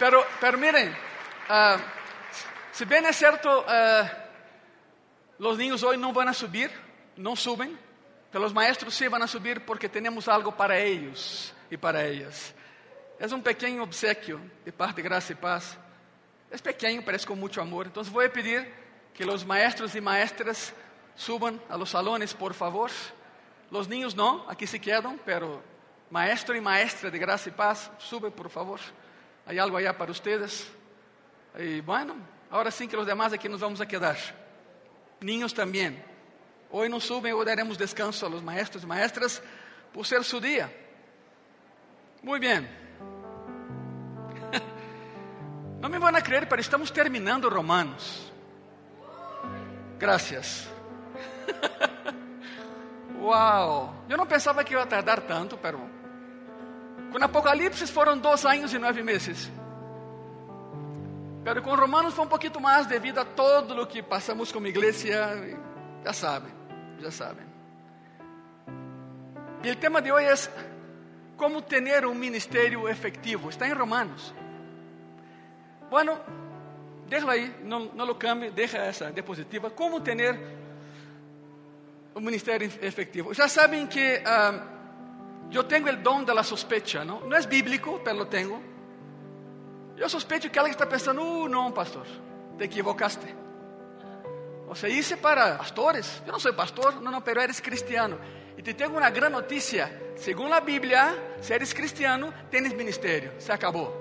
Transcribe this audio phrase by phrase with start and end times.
[0.00, 0.96] Pero, pero miren,
[1.50, 1.76] ah,
[2.72, 4.10] si bien es cierto, ah,
[5.38, 6.70] los niños hoy no van a subir,
[7.18, 7.78] no suben,
[8.32, 12.54] pero los maestros van a subir porque tenemos algo para ellos y para ellas.
[13.18, 15.76] Es un pequeño obsequio de parte de Gracia y Paz.
[16.50, 17.92] Es pequeño, pero es con mucho amor.
[18.10, 18.72] Voy a pedir
[19.12, 20.72] que los maestros y maestras
[21.14, 22.90] suban a los salones, por favor.
[23.70, 25.62] Los niños no, aquí se quedan, pero
[26.08, 28.80] maestro y maestra de Gracia y Paz, sube, por favor.
[29.46, 30.70] Hay algo allá para ustedes.
[31.58, 32.14] Y bueno,
[32.50, 34.16] ahora sí que los demás aquí nos vamos a quedar.
[35.20, 36.02] Niños también.
[36.70, 39.42] Hoy no suben, hoy daremos descanso a los maestros y maestras
[39.92, 40.70] por ser su día.
[42.22, 42.68] Muy bien.
[45.80, 48.30] No me van a creer, pero estamos terminando Romanos.
[49.98, 50.68] Gracias.
[53.18, 54.04] Uau!
[54.06, 55.80] Eu não pensava que ia tardar tanto, pero
[57.10, 59.50] com Apocalipse foram dois anos e nove meses.
[61.42, 65.58] Pero com Romanos foi um pouquinho mais devido a todo o que passamos como igreja.
[66.04, 66.52] Já sabem,
[66.98, 67.46] já sabem.
[69.62, 70.70] E o tema de hoje é
[71.36, 73.48] como ter um ministério efetivo.
[73.48, 74.34] Está em Romanos.
[75.90, 76.18] Bueno,
[77.08, 79.70] déjalo aí, não, não lo cambie, deixa essa diapositiva.
[79.70, 80.38] Como ter
[82.14, 83.32] um ministério efetivo.
[83.34, 84.79] Já sabem que uh,
[85.56, 87.32] eu tenho o dom da sospecha, não?
[87.34, 88.62] É bíblico, mas lo tenho.
[89.96, 92.06] Eu sospecho que alguém está pensando, uh, não, pastor,
[92.56, 93.40] te equivocaste.
[94.74, 96.22] Sea, hice para pastores.
[96.24, 98.18] Eu não sou pastor, não, não, pero eres cristiano.
[98.56, 99.90] E te tenho uma grande notícia.
[100.16, 103.32] Segundo a Bíblia, se eres cristiano, tens ministério.
[103.38, 103.92] Se acabou.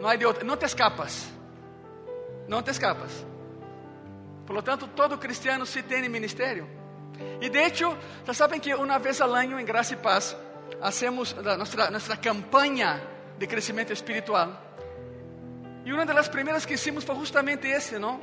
[0.00, 0.42] Não há de outra.
[0.42, 1.30] Não te escapas.
[2.48, 3.26] Não te escapas.
[4.46, 6.66] Por lo tanto, todo cristiano sí tem ministério.
[7.40, 10.36] E de hecho, já sabem que uma vez al año em Graça e Paz
[10.80, 13.02] hacemos nossa nossa campanha
[13.38, 14.60] de crescimento espiritual.
[15.84, 18.20] E uma das primeiras que hicimos foi justamente esse, não?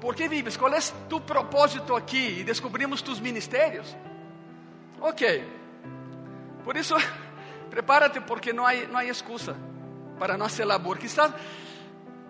[0.00, 0.56] ¿Por que vives?
[0.56, 2.40] Qual é tu propósito aqui?
[2.40, 3.96] E descobrimos tus ministérios.
[5.00, 5.44] Ok.
[6.64, 6.94] Por isso,
[7.70, 9.56] prepárate porque não há não há excusa
[10.18, 10.98] para nossa labor.
[10.98, 11.32] Quizás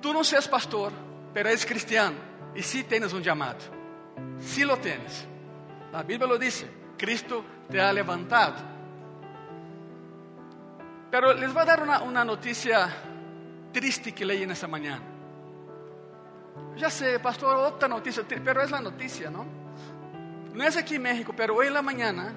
[0.00, 0.92] tu não seas pastor,
[1.32, 2.16] pero és cristiano
[2.54, 3.58] e sí tienes um chamado.
[4.38, 5.26] Sí lo tienes.
[5.92, 6.68] La Biblia lo dice.
[6.96, 8.73] Cristo te ha levantado.
[11.14, 12.88] Pero les voy a dar una, noticia
[13.72, 15.00] triste que leí en esa mañana.
[16.76, 19.46] Ya sé, pastor, otra noticia, pero es la noticia, ¿no?
[20.52, 22.32] No es aquí en México, pero hoy en la mañana,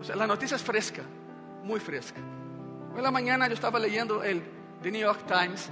[0.00, 1.02] o sea, la noticia es fresca,
[1.64, 2.20] muy fresca.
[2.92, 4.44] Hoy en la mañana yo estaba leyendo el
[4.80, 5.68] The New York Times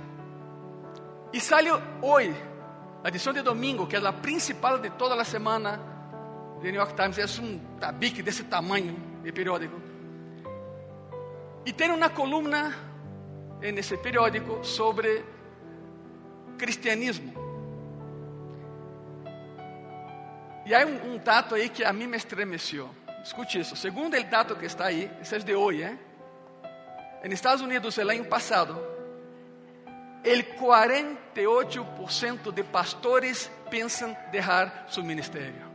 [1.30, 2.34] y salió hoy
[3.04, 5.78] la edición de domingo, que es la principal de toda la semana
[6.60, 9.89] de New York Times, es un tabique de ese tamaño de periódico.
[11.64, 12.74] Y tiene una columna
[13.60, 15.24] en ese periódico sobre
[16.56, 17.32] cristianismo.
[20.64, 22.88] Y hay un, un dato ahí que a mí me estremeció.
[23.22, 23.76] Escute isso.
[23.76, 25.98] Segundo el dato que está aí, esse é de hoje, ¿eh?
[27.22, 28.80] En Estados Unidos, el año pasado,
[30.24, 35.68] el 48% de pastores pensam deixar seu ministério.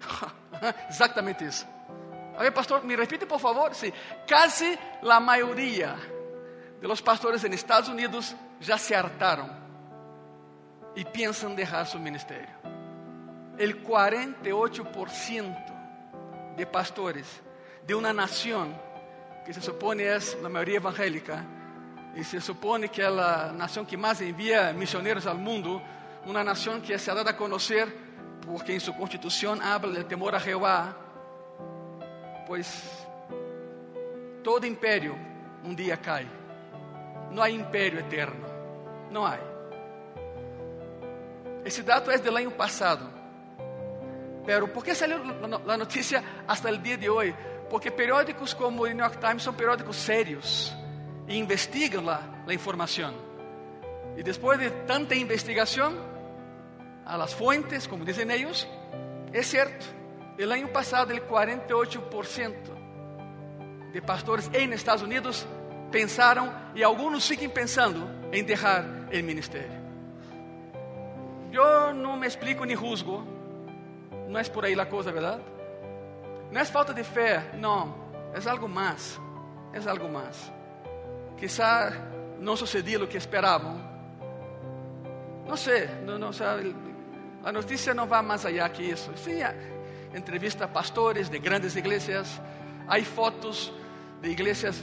[0.88, 1.66] Exatamente isso.
[2.38, 3.74] A ver, pastor, me repite por favor.
[3.74, 3.92] Sí,
[4.24, 5.96] casi la mayoría
[6.80, 9.50] de los pastores en Estados Unidos ya se hartaron
[10.94, 12.54] y piensan dejar su ministerio.
[13.58, 17.26] El 48% de pastores
[17.84, 18.72] de una nación
[19.44, 21.44] que se supone es la mayoría evangélica
[22.14, 25.82] e se supone que é a nação que mais envia missionários ao mundo,
[26.24, 27.88] uma nação que se ha dado a conhecer
[28.46, 30.94] porque em sua constituição habla del temor a Jeová,
[32.48, 33.06] pois
[34.42, 35.14] todo império
[35.62, 36.26] um dia cai.
[37.30, 38.46] Não há império eterno,
[39.10, 39.38] não há.
[41.64, 43.06] Esse dado é do ano passado.
[44.46, 45.18] Pero por que saiu
[45.68, 47.36] a notícia hasta o dia de hoje?
[47.68, 50.74] Porque periódicos como o New York Times são periódicos sérios
[51.28, 53.14] e investigam a informação.
[54.16, 55.94] E depois de tanta investigação,
[57.04, 58.66] a las fuentes, como dizem eles,
[59.34, 59.97] é certo.
[60.38, 62.54] El ano passado, el 48%
[63.92, 65.44] de pastores em Estados Unidos
[65.90, 69.78] pensaram e alguns seguem pensando em deixar o ministério.
[71.52, 73.26] Eu não me explico nem juzgo,
[74.28, 75.42] não é por aí a coisa, verdade?
[76.52, 77.94] Não é falta de fé, não,
[78.32, 79.18] é algo mais,
[79.72, 80.52] é algo mais.
[81.36, 81.92] Quizá
[82.38, 83.76] não sucedeu o que esperavam.
[85.48, 86.30] Não sei, não, não,
[87.42, 89.10] a notícia não vai mais allá que isso.
[89.16, 89.42] Sim,
[90.14, 92.40] entrevista a pastores de grandes igrejas,
[92.88, 93.72] há fotos
[94.22, 94.82] de igrejas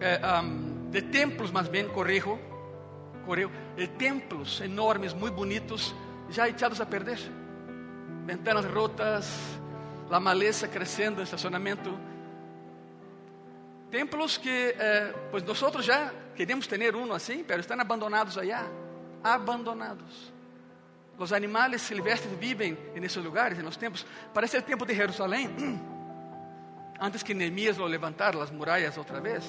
[0.00, 2.38] eh, um, de templos, más bien, corrijo,
[3.24, 5.94] corrijo, de templos enormes, muy bonitos,
[6.30, 7.18] ya echados a perder.
[8.26, 9.58] Ventanas rotas,
[10.10, 11.90] la maleza crescendo en estacionamiento.
[13.90, 18.66] Templos que, eh, pues nosotros ya queremos tener uno así, pero están abandonados allá,
[19.22, 20.31] abandonados.
[21.18, 24.06] Los animales silvestres viven en esos lugares, en los templos.
[24.32, 25.80] Parece el templo de Jerusalén,
[26.98, 29.44] antes que Nehemías lo levantara las murallas otra vez.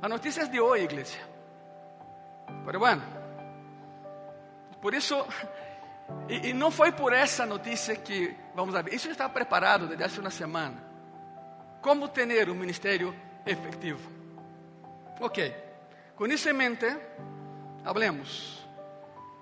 [0.00, 1.20] La noticia es de hoy, iglesia.
[2.64, 3.02] Pero bueno,
[4.80, 5.26] por isso,
[6.28, 8.94] e, e, não foi por essa notícia que vamos a ver.
[8.94, 10.82] Isso já estava preparado desde há uma semana.
[11.82, 13.14] Como ter um ministério
[13.46, 14.10] efetivo?
[15.20, 15.54] Ok,
[16.16, 16.86] com isso em mente,
[17.84, 18.59] hablemos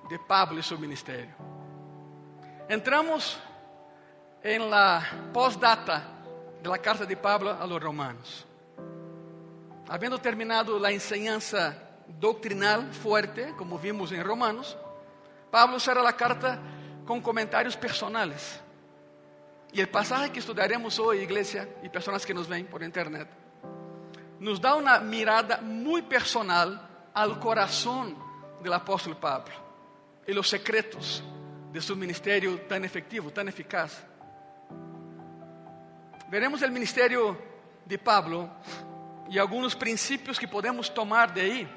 [0.09, 1.35] de Pablo e seu ministério.
[2.69, 3.39] Entramos
[4.43, 5.03] em la
[5.33, 6.05] postdata
[6.63, 8.47] de la carta de Pablo a los romanos.
[9.89, 11.77] Havendo terminado a enseñanza
[12.07, 14.77] doctrinal fuerte, como vimos em Romanos,
[15.51, 16.59] Pablo cierra la carta
[17.07, 18.61] con comentarios personales.
[19.73, 23.29] Y el pasaje que estudiaremos hoy, iglesia, y personas que nos ven por internet,
[24.41, 28.17] nos da una mirada muy personal al corazón
[28.63, 29.68] del apóstol Pablo
[30.29, 31.25] y los secretos
[31.73, 34.05] de su ministerio tan efectivo, tan eficaz.
[36.31, 37.37] Veremos el ministerio
[37.87, 38.51] de Pablo
[39.31, 41.69] y algunos principios que podemos tomar de ahí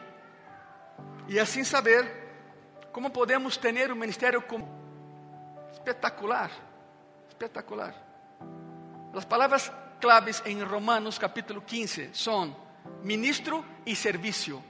[1.30, 2.20] y así saber
[2.92, 4.44] como podemos ter um ministério
[5.72, 6.52] espetacular,
[7.30, 7.96] espetacular.
[9.16, 9.72] As palavras
[10.02, 12.54] claves em Romanos capítulo 15 são
[13.02, 14.62] ministro e serviço.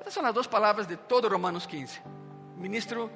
[0.00, 2.25] Essas são as duas palavras de todo Romanos 15.
[2.56, 3.10] Ministro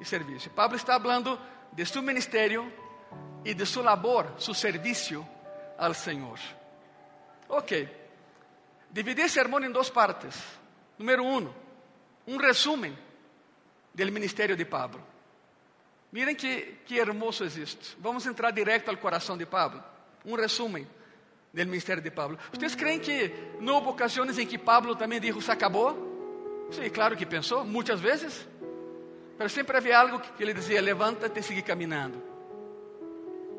[0.00, 0.50] e serviço.
[0.50, 1.38] Pablo está falando
[1.72, 2.72] de seu ministério
[3.44, 5.26] e de sua labor, seu serviço
[5.78, 6.38] ao Senhor.
[7.48, 7.88] Ok.
[8.90, 10.34] Dividi esse sermão em duas partes.
[10.98, 11.52] Número um,
[12.26, 12.96] um resumo
[13.92, 15.02] del ministerio de Pablo.
[16.12, 17.96] Miren que, que hermoso es esto.
[17.98, 19.82] Vamos entrar directo al corazón de Pablo.
[20.24, 20.86] Un resumen
[21.52, 22.38] del ministerio de Pablo.
[22.52, 25.96] ¿Ustedes creen que no hubo ocasiones en que Pablo también dijo, se acabó?
[26.70, 28.46] Sí, claro que pensó, muchas veces.
[29.36, 32.18] Pero siempre había algo que, que le decía, levántate y sigue caminando.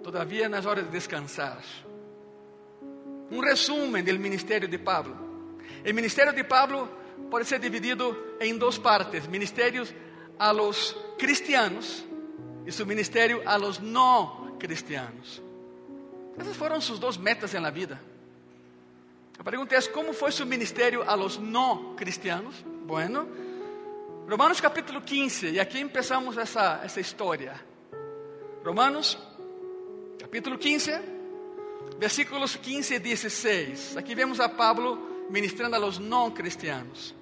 [0.04, 1.62] Todavía no es hora de descansar.
[3.30, 5.16] Un resumen del ministerio de Pablo.
[5.84, 6.90] El ministerio de Pablo
[7.30, 9.94] pode ser dividido em duas partes: ministérios
[10.40, 12.06] a los cristianos
[12.66, 15.42] y su ministerio a los no cristianos.
[16.38, 18.00] Essas foram sus duas metas en la vida.
[19.38, 22.56] A pergunta é: como foi seu ministério a los no cristianos?
[22.86, 23.28] Bueno,
[24.30, 27.54] Romanos capítulo 15, e aqui empezamos essa, essa história.
[28.62, 29.18] Romanos
[30.20, 30.92] capítulo 15,
[31.98, 33.96] versículos 15 e 16.
[33.96, 37.16] Aqui vemos a Pablo ministrando a los no cristianos.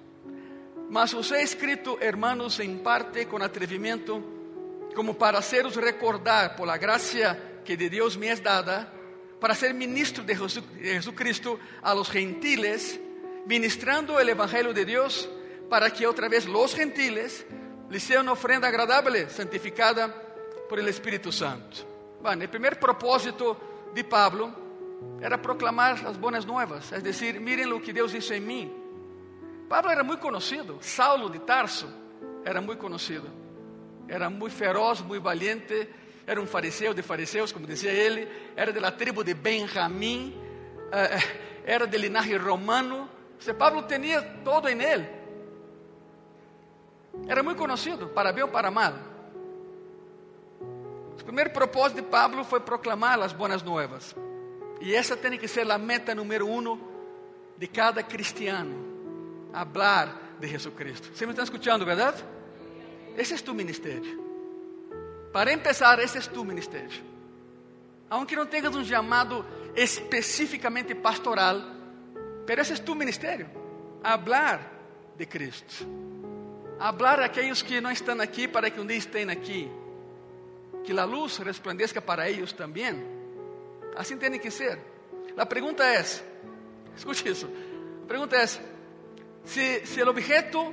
[0.90, 4.20] Mas os he escrito, hermanos, em parte com atrevimento,
[4.92, 8.92] como para haceros recordar por la gracia que de Deus me es dada,
[9.40, 12.98] para ser ministro de Jesucristo a los gentiles,
[13.46, 15.28] ministrando el Evangelio de Dios,
[15.68, 17.46] para que otra vez los gentiles
[17.90, 20.12] les sea una ofrenda agradable, santificada
[20.68, 22.18] por el Espíritu Santo.
[22.20, 24.52] Bueno, el primer propósito de Pablo
[25.20, 28.72] era proclamar las buenas nuevas, es decir, miren lo que Deus hizo en mí.
[29.68, 31.88] Pablo era muito conhecido, Saulo de Tarso
[32.44, 33.28] era muito conhecido,
[34.08, 35.88] era muito feroz, muito valiente,
[36.26, 40.34] era um fariseu de fariseus, como dizia ele, era da tribo de Benjamim,
[40.92, 41.18] eh,
[41.64, 43.08] era de linaje romano.
[43.38, 45.15] Se Pablo tinha todo em ele.
[47.26, 48.94] Era muito conhecido, para bem ou para mal.
[50.60, 54.14] O primeiro propósito de Pablo foi proclamar as boas novas.
[54.80, 56.78] E essa tem que ser a meta número um
[57.56, 58.84] de cada cristiano
[59.52, 61.08] hablar de Jesucristo.
[61.14, 62.14] ¿Se me están escuchando, verdad?
[63.16, 64.24] Ese es tu ministerio.
[65.32, 67.02] Para empezar, ese es tu ministerio.
[68.10, 69.44] Aunque no tengas un llamado
[69.74, 71.74] específicamente pastoral,
[72.46, 73.48] pero ese es tu ministerio.
[74.02, 74.60] Hablar
[75.16, 75.84] de Cristo.
[76.78, 79.68] Hablar a aquellos que no están aquí para que un día estén aquí.
[80.84, 83.16] Que la luz resplandezca para ellos también.
[83.96, 84.78] Así tiene que ser.
[85.34, 86.22] La pregunta es,
[86.96, 87.48] escuche eso.
[88.02, 88.60] La pregunta es,
[89.44, 90.72] si, si el objeto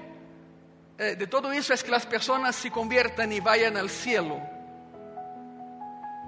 [0.98, 4.40] eh, de todo eso es que las personas se conviertan y vayan al cielo,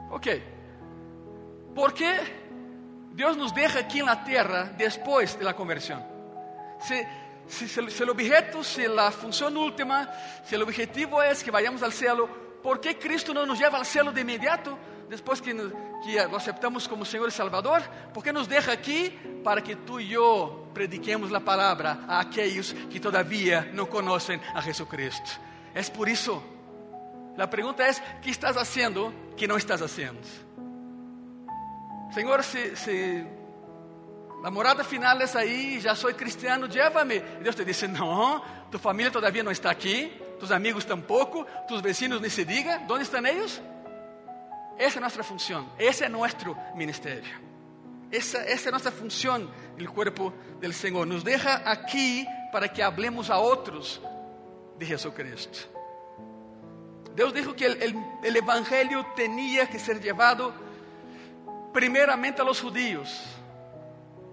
[0.10, 0.28] ok,
[1.76, 2.16] ¿por qué
[3.14, 6.04] Dios nos deja aquí en la tierra después de la conversión?
[6.80, 6.96] Si,
[7.48, 10.10] si, si, el objeto, si la función última,
[10.44, 12.28] si el objetivo es que vayamos al cielo,
[12.62, 14.78] ¿por qué Cristo no nos lleva al cielo de inmediato?
[15.10, 17.84] Después que, que lo aceptamos como Señor y Salvador,
[18.14, 22.74] ¿por qué nos deja aquí para que tú y yo prediquemos a palavra a aqueles
[22.92, 25.40] que todavia não conhecem a Jesucristo.
[25.74, 26.44] É por isso.
[27.38, 30.20] A pergunta é: que estás fazendo que não estás fazendo?
[32.14, 33.26] Senhor, se, se
[34.46, 37.20] a morada final é aí, já sou cristiano, llévame.
[37.42, 42.22] Deus te disse: não, tu família todavia não está aqui, tus amigos tampouco, tus vecinos
[42.22, 42.78] nem se diga,
[43.28, 43.60] eles?
[44.78, 47.42] Essa é nossa função, esse é nosso ministério.
[48.12, 51.08] Essa, é nossa função no corpo do Senhor.
[51.08, 54.00] Nos deixa aqui para que hablemos a outros
[54.78, 55.68] de Jesucristo.
[57.16, 60.54] Deus disse que o Evangelho tinha que ser levado
[61.74, 63.35] primeiramente a los judíos.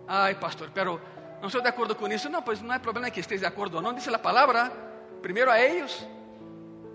[0.07, 1.01] Ai, pastor, pero
[1.41, 2.29] não estou de acordo com isso.
[2.29, 3.93] Não, pois não é problema que esteja de acordo ou não.
[3.93, 4.71] Diz a palavra,
[5.21, 6.07] primeiro a eles,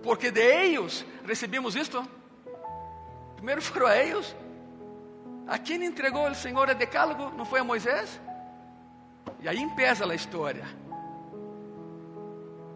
[0.02, 2.02] porque de eles recebemos isto.
[3.36, 4.34] Primeiro foram a eles.
[5.46, 7.30] A quem entregou o Senhor o decálogo?
[7.36, 8.20] Não foi a Moisés?
[9.40, 10.66] E aí empieza a história.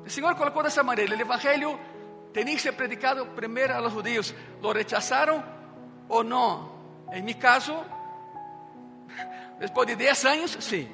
[0.04, 1.78] O Senhor colocou dessa maneira: o Evangelho
[2.32, 4.34] tinha que ser predicado primeiro aos judeus.
[4.60, 5.44] Lo rechazaram
[6.08, 6.72] ou não?
[7.12, 7.74] Em meu caso,
[9.62, 10.90] depois de 10 anos, sim.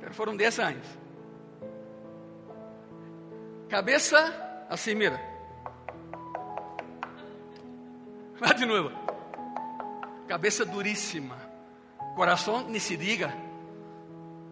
[0.00, 0.86] Mas foram 10 anos.
[3.68, 5.20] Cabeça assim, mira.
[8.38, 8.92] Vá de novo.
[10.28, 11.36] Cabeça duríssima.
[12.14, 13.34] Coração, nem se diga.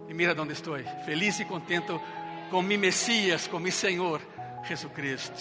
[0.09, 0.77] E mira onde estou.
[1.05, 2.03] Feliz e contento
[2.51, 4.21] com mi Messias, com mi Senhor,
[4.65, 5.39] Jesucristo.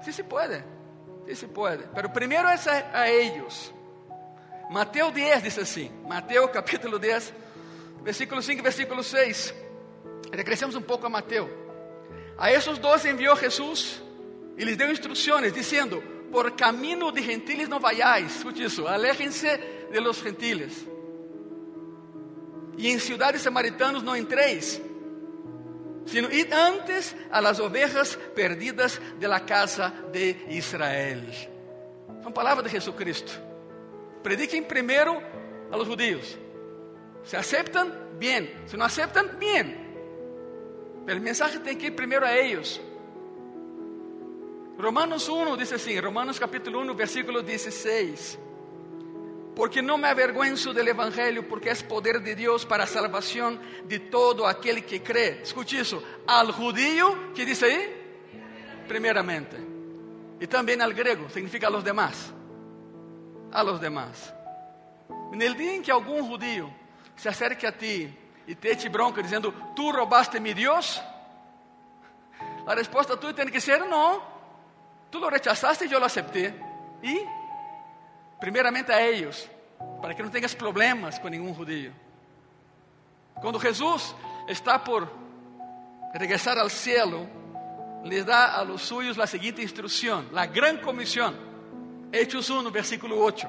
[0.00, 0.62] Sim se pode.
[1.26, 1.88] Sim se pode.
[1.92, 3.73] Mas primeiro é a, a eles.
[4.70, 7.32] Mateus 10 diz assim, Mateus capítulo 10,
[8.02, 9.54] versículo 5 e versículo 6.
[10.32, 11.50] Regressemos um pouco a Mateus.
[12.36, 14.02] A esses dois enviou Jesus
[14.56, 18.36] e lhes deu instruções, dizendo: Por caminho de gentiles não vayáis.
[18.36, 19.48] Escute isso, aléjense
[19.90, 20.86] de los gentiles.
[22.76, 24.80] E em cidades samaritanos não entreis,
[26.06, 31.22] sino id antes a las ovejas perdidas de la casa de Israel.
[32.22, 33.53] São palavras de Jesucristo.
[34.24, 35.22] Prediquem primeiro
[35.70, 36.38] a los judíos.
[37.24, 38.50] Se aceitam, bem.
[38.66, 39.76] Se não aceitam, bem.
[41.06, 42.80] Mas o mensagem tem que ir primeiro a eles.
[44.78, 48.38] Romanos 1 diz assim, Romanos capítulo 1, versículo 16.
[49.54, 53.98] Porque não me avergüenzo del Evangelho, porque é poder de Deus para a salvação de
[53.98, 55.42] todo aquele que crê.
[55.42, 56.02] Escute isso.
[56.26, 57.94] Al judío, que diz aí?
[58.88, 59.56] Primeiramente.
[60.40, 62.32] E também al grego, significa a los demás
[63.54, 64.34] a los demás.
[65.08, 66.72] No dia em que algum judío
[67.16, 68.12] se acerque a ti
[68.46, 71.00] e te eche bronca dizendo, tu roubaste mi Deus,
[72.66, 74.22] a resposta tua tem que ser, não,
[75.10, 76.52] tu lo rechazaste e eu lo aceptei.
[77.02, 77.26] E,
[78.40, 79.48] primeiramente a eles,
[80.00, 81.94] para que não tenhas problemas com nenhum judío.
[83.40, 84.14] Quando Jesus
[84.48, 85.10] está por
[86.12, 87.28] regressar ao cielo,
[88.04, 91.53] lhe dá a los suyos a seguinte instrução, a gran comissão.
[92.14, 93.48] Hechos 1, versículo 8.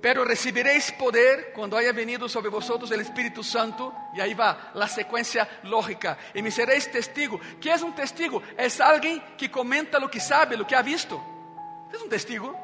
[0.00, 3.92] Pero recibiréis poder cuando haya venido sobre vosotros el Espíritu Santo.
[4.14, 6.16] Y ahí va la secuencia lógica.
[6.32, 7.40] Y me seréis testigo.
[7.60, 8.40] ¿Qué es un testigo?
[8.56, 11.20] Es alguien que comenta lo que sabe, lo que ha visto.
[11.92, 12.56] Es un testigo.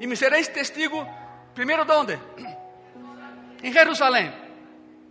[0.00, 1.06] Y me seréis testigo,
[1.54, 2.18] primero ¿dónde?
[3.62, 4.32] En Jerusalén.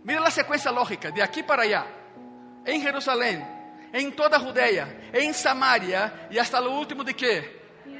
[0.04, 1.86] Mira la secuencia lógica, de aquí para allá.
[2.64, 3.46] En Jerusalén,
[3.92, 7.57] en toda Judea, en Samaria y hasta lo último de qué?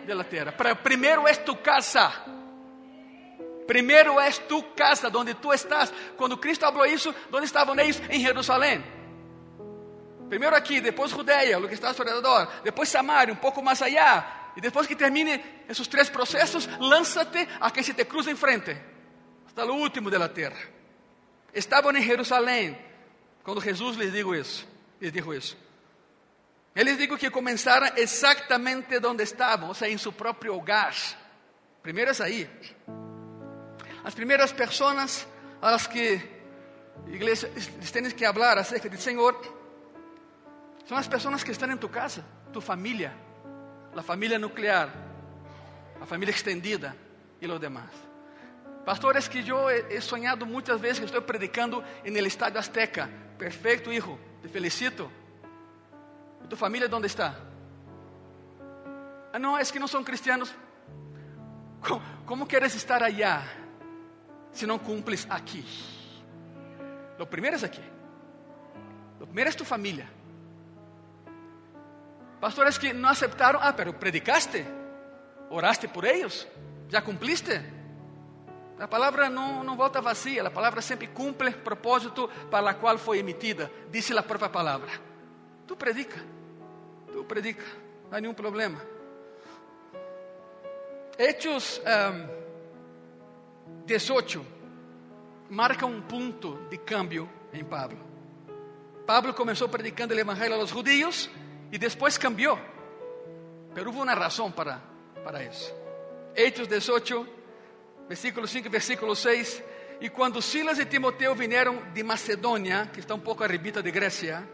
[0.08, 0.52] De la tierra.
[0.82, 2.12] Primero es tu casa.
[3.66, 5.92] Primeiro és tu casa, onde tu estás.
[6.16, 8.00] Quando Cristo falou isso, onde estavam eles?
[8.08, 8.82] Em Jerusalém.
[10.28, 14.52] Primeiro aqui, depois Judeia, o que está ao redor, depois Samaria, um pouco mais allá.
[14.56, 18.76] E depois que termine esses três processos, lança-te a quem se te cruza em frente,
[19.46, 20.58] hasta o último da terra.
[21.54, 22.76] Estavam em Jerusalém,
[23.44, 24.66] quando Jesus lhes digo isso,
[25.00, 25.67] lhes dijo isso.
[26.78, 30.94] Eles digo que começaram exatamente onde estavam, ou seja, em seu próprio hogar.
[31.82, 32.48] Primeiro é aí.
[34.04, 35.26] As primeiras pessoas
[35.60, 36.22] a las que
[37.08, 37.50] igreja
[37.92, 39.34] tem que falar acerca de Senhor
[40.86, 43.12] são as pessoas que estão em tu casa, tu família,
[43.96, 44.88] a família nuclear,
[46.00, 46.96] a família extendida
[47.40, 47.90] e os demás.
[48.84, 53.10] Pastores que eu he sonhado muitas vezes que estou predicando en el Estadio Azteca.
[53.36, 55.10] Perfeito, hijo, te felicito.
[56.48, 57.34] ¿Tu familia dónde está?
[59.32, 60.54] Ah, no, es que no son cristianos.
[61.86, 63.42] ¿Cómo, cómo quieres estar allá
[64.52, 65.64] si no cumples aquí?
[67.18, 67.82] Lo primero es aquí.
[69.18, 70.08] Lo primero es tu familia.
[72.40, 74.64] Pastores que no aceptaron, ah, pero predicaste,
[75.50, 76.46] oraste por ellos,
[76.88, 77.78] ya cumpliste.
[78.78, 83.68] A palavra não, volta vazia, a palavra sempre cumpre propósito para o qual foi emitida,
[83.90, 84.88] disse a própria palavra.
[85.68, 86.18] Tu predica,
[87.12, 87.62] tu predica,
[88.10, 88.80] não há nenhum problema.
[91.18, 94.46] Hechos um, 18
[95.50, 97.98] marca um ponto de câmbio em Pablo.
[99.06, 101.28] Pablo começou predicando o evangelho a los judíos
[101.70, 102.58] e depois cambiou.
[103.74, 104.80] Pero hubo uma razão para,
[105.22, 105.70] para isso.
[106.34, 107.28] Hechos 18
[108.08, 109.62] versículo 5 e versículo 6.
[110.00, 114.48] E quando Silas e Timoteo vieram de Macedônia, que está um pouco arribita de Grécia,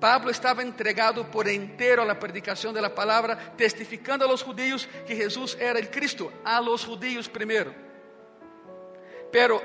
[0.00, 5.56] Pablo estava entregado por inteiro à predicação da palavra, testificando a los judíos que Jesus
[5.60, 7.74] era el Cristo, a los judíos primeiro.
[9.30, 9.62] Pero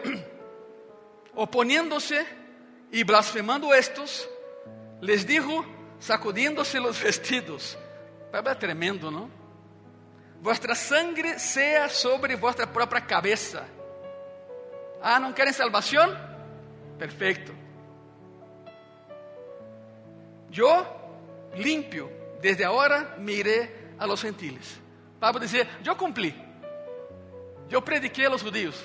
[1.34, 2.26] oponiéndose
[2.92, 4.30] y blasfemando estos,
[5.02, 5.66] les dijo,
[6.00, 7.78] sacudiéndose los vestidos.
[8.34, 9.32] É tremendo, não?
[10.42, 13.66] Vuestra sangre sea sobre vuestra própria cabeça.
[15.02, 16.14] Ah, não querem salvação?
[17.00, 17.65] Perfeito.
[20.56, 20.86] Eu,
[21.56, 22.10] limpio,
[22.42, 24.80] desde agora me iré a los gentiles.
[25.20, 26.34] Pablo dizia: Eu cumpri.
[27.70, 28.76] Eu prediquei a los judíos.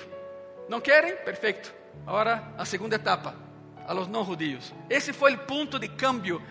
[0.67, 1.15] Não querem?
[1.17, 1.73] Perfeito.
[2.05, 3.35] Agora a segunda etapa,
[3.85, 4.73] a los não judíos.
[4.89, 6.41] Esse foi o ponto de cambio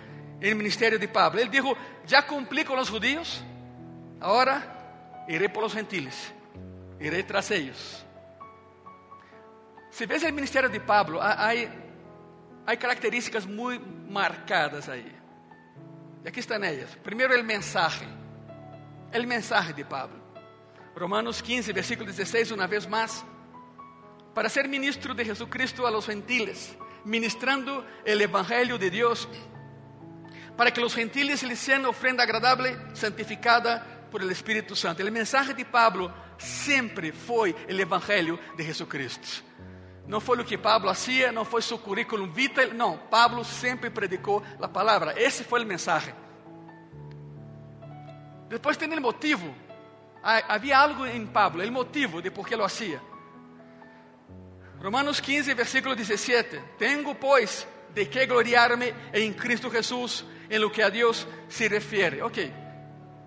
[0.40, 1.40] no ministério de Pablo.
[1.40, 3.42] Ele disse: Já cumpri com os judíos,
[4.20, 4.62] agora
[5.28, 6.32] iré por los gentiles,
[6.98, 8.06] iré tras ellos.
[9.90, 11.68] Si ves el ministerio de Pablo, hay,
[12.70, 15.12] hay características muy marcadas ahí.
[16.24, 16.96] Y aquí están ellas.
[17.02, 18.06] Primero el mensaje,
[19.10, 20.14] el mensaje de Pablo.
[20.94, 23.24] Romanos 15, versículo 16, una vez más.
[24.32, 29.28] Para ser ministro de Jesucristo a los gentiles, ministrando el Evangelio de Dios,
[30.56, 35.02] para que los gentiles les sean ofrenda agradable, santificada por el Espíritu Santo.
[35.02, 39.42] El mensaje de Pablo sempre foi o Evangelho de Jesucristo.
[40.10, 42.98] Não foi o que Pablo hacía, não foi seu currículo vitae, não.
[42.98, 45.14] Pablo sempre predicou a palavra.
[45.16, 46.12] Esse foi o mensagem.
[48.48, 49.54] Depois tem o motivo.
[50.20, 53.00] Havia algo em Pablo, o motivo de por que lo hacía.
[54.82, 56.60] Romanos 15, versículo 17.
[56.76, 62.20] Tengo, pois, de que gloriarme em Cristo Jesús, em lo que a Deus se refere.
[62.20, 62.52] Ok.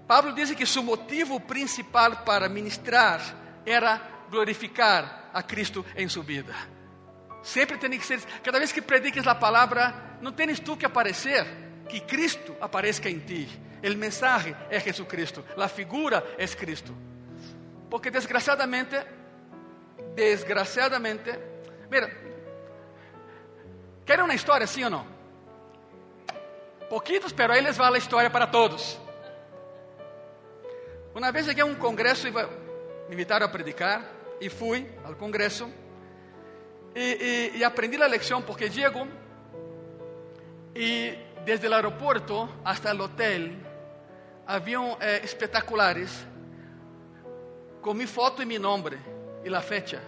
[0.06, 3.22] Pablo diz que seu motivo principal para ministrar
[3.66, 6.73] era glorificar a Cristo em sua vida.
[7.44, 11.46] Sempre tem que ser, cada vez que prediques a palavra, não tens tu que aparecer,
[11.90, 13.50] que Cristo apareça em ti.
[13.84, 16.96] O mensagem é Jesucristo, a figura é Cristo.
[17.90, 18.96] Porque desgraciadamente,
[20.16, 21.38] desgraciadamente,
[21.92, 22.10] mira,
[24.06, 25.06] querem uma história, sim ou não?
[26.90, 28.98] Poquitos, pero aí les va a história para todos.
[31.14, 32.40] Uma vez cheguei a um congresso e me
[33.12, 34.02] invitaram a predicar
[34.40, 35.70] e fui ao congresso
[36.96, 39.08] e, aprendi a lição porque chego
[40.76, 43.52] e desde o aeroporto hasta o hotel
[44.46, 45.22] haviam eh,
[47.82, 48.98] com minha foto e meu nome
[49.44, 50.02] e a fecha.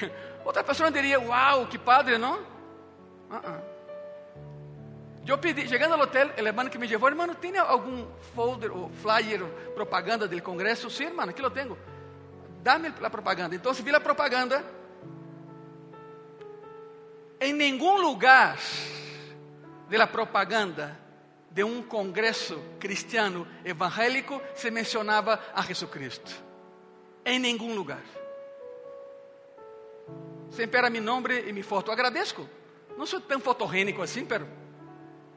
[0.44, 2.38] Outra pessoa diria, uau, que padre, não?
[3.30, 3.72] Uh -uh.
[5.24, 8.90] Eu pedi, chegando ao hotel, o hermano que me levou, hermano, tem algum folder ou
[8.90, 10.90] flyer, propaganda do congresso?
[10.90, 11.78] Sim, sí, hermano, aqui lo tenho.
[12.60, 13.54] Dá-me a propaganda.
[13.54, 14.64] Então, vi a propaganda.
[17.42, 18.56] Em nenhum lugar
[19.88, 20.98] de la propaganda
[21.50, 26.32] de um congresso cristiano evangélico se mencionava a Jesucristo.
[27.26, 28.02] Em nenhum lugar.
[30.50, 31.90] Sempre era meu nome e minha foto.
[31.90, 32.48] Agradeço.
[32.96, 34.46] Não sou tão fotogênico assim, pero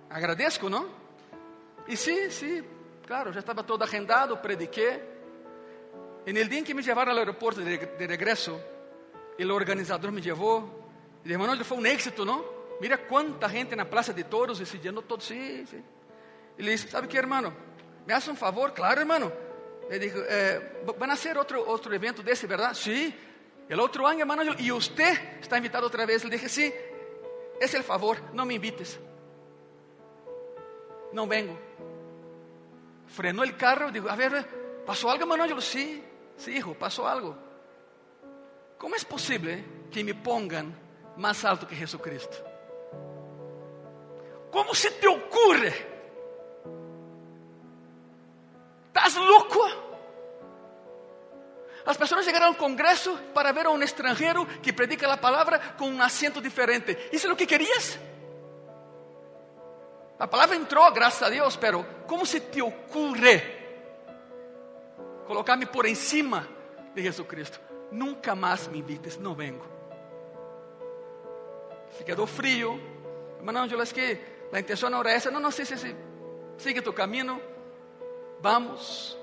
[0.10, 0.90] Agradeço, não?
[1.88, 2.64] E sim, sim,
[3.06, 5.02] claro, já estava todo agendado, prediquei.
[6.26, 8.58] E no dia em que me levaram ao aeroporto de, de regresso,
[9.38, 10.85] o organizador me levou.
[11.26, 12.46] E disse, Manuel, foi um êxito, não?
[12.80, 15.24] Mira quanta gente na Praça de Toros e se llenou todo.
[15.24, 15.84] Sim, sim.
[16.58, 17.52] Ele disse, sabe que, hermano?
[18.06, 18.72] Me hace um favor?
[18.72, 19.32] Claro, hermano.
[19.90, 22.78] Ele disse, eh, van a ser outro, outro evento desse, verdade?
[22.78, 23.12] Sim.
[23.68, 26.24] El outro ano, hermano, e você está invitado outra vez.
[26.24, 26.72] Ele disse, sim,
[27.60, 29.00] esse é o favor, não me invites
[31.12, 31.58] no vengo.
[33.08, 35.60] Frenó el carro, dijo, a ver, ¿pasó algo, Manuel?
[35.62, 36.04] sí,
[36.38, 37.36] sí, hijo, pasó algo.
[38.78, 40.85] ¿Cómo es posible que me pongan
[41.18, 42.38] más alto que Jesucristo?
[44.52, 45.74] ¿Cómo se te ocurre?
[48.88, 49.68] ¿Estás loco?
[51.86, 55.94] Las personas llegaron al Congreso para ver a un extranjero que predica la palabra con
[55.94, 57.10] un acento diferente.
[57.12, 58.00] ¿Eso es lo que querías?
[60.18, 63.54] A palavra entrou, graças a Deus, pero como se te ocorre
[65.28, 66.48] colocar-me por em cima
[66.96, 67.60] de Jesus Cristo?
[67.92, 69.75] nunca más me invites, no vengo.
[71.98, 72.80] Se quedó frío.
[73.38, 75.32] Hermano Ángelo, es que la intención ahora es esa.
[75.32, 75.94] No, no, sí, sí, sí.
[76.58, 77.40] Sigue tu camino.
[78.42, 79.18] Vamos.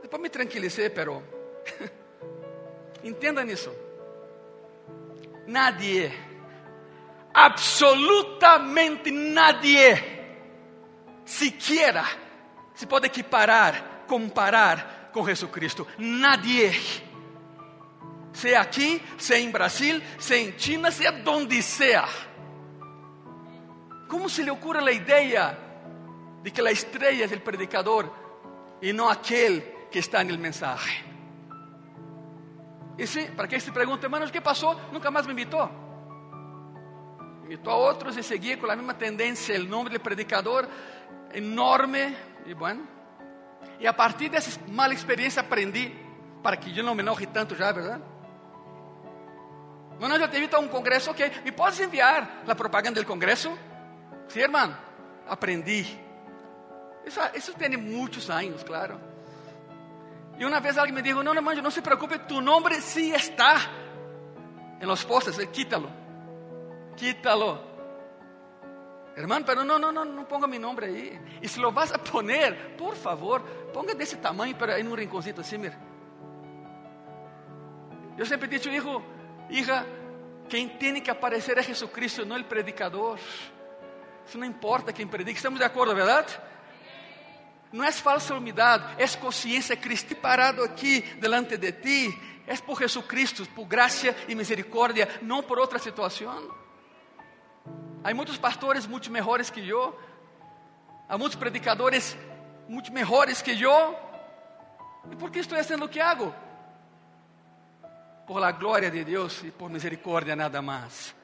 [0.00, 1.22] Después me tranquilicé, pero
[3.02, 3.74] entiendan eso.
[5.46, 6.12] Nadie,
[7.32, 10.02] absolutamente nadie,
[11.24, 12.04] siquiera
[12.76, 15.86] se puede equiparar, comparar con Jesucristo.
[15.98, 16.72] Nadie.
[18.36, 22.04] Sea aquí, sea en Brasil, sea en China, sea donde sea.
[24.08, 25.58] ¿Cómo se le ocurre la idea
[26.42, 28.12] de que la estrella es el predicador
[28.82, 31.02] y no aquel que está en el mensaje?
[32.98, 34.78] Y sí, para que se pregunte, hermanos, ¿qué pasó?
[34.92, 35.70] Nunca más me invitó.
[37.44, 40.68] Invitó a otros y seguía con la misma tendencia, el nombre del predicador
[41.32, 42.14] enorme.
[42.44, 42.82] Y bueno,
[43.80, 45.90] y a partir de esa mala experiencia aprendí,
[46.42, 47.98] para que yo no me enoje tanto ya, ¿verdad?
[49.98, 53.56] Bueno, yo te invito a un congreso, ok, ¿me puedes enviar la propaganda del congreso?
[54.28, 54.76] Sí, hermano,
[55.28, 55.86] aprendí.
[57.04, 58.98] Eso, eso tiene muchos años, claro.
[60.38, 63.56] Y una vez alguien me dijo, no, hermano, no se preocupe, tu nombre sí está
[64.78, 65.88] en los postes, eh, quítalo,
[66.94, 67.76] quítalo.
[69.16, 71.18] Hermano, pero no, no, no, no ponga mi nombre ahí.
[71.40, 74.96] Y si lo vas a poner, por favor, ponga de ese tamaño, pero en un
[74.96, 75.78] rinconcito así, mira.
[78.18, 79.02] Yo siempre he dicho, hijo,
[79.50, 79.84] hija,
[80.48, 83.18] quien tiene que aparecer es Jesucristo, no el predicador.
[84.26, 86.26] Eso no importa quien predique, estamos de acuerdo, ¿verdad?
[87.72, 89.78] No es falsa humildad, es conciencia.
[89.80, 92.08] Cristo parado aquí delante de ti.
[92.46, 96.48] Es por Jesucristo, por gracia y misericordia, no por otra situación.
[98.04, 99.98] Hay muchos pastores mucho mejores que yo.
[101.08, 102.16] Hay muchos predicadores
[102.68, 103.96] mucho mejores que yo.
[105.10, 106.32] ¿Y por qué estoy haciendo lo que hago?
[108.26, 111.14] Por la gloria de Dios y por misericordia nada más.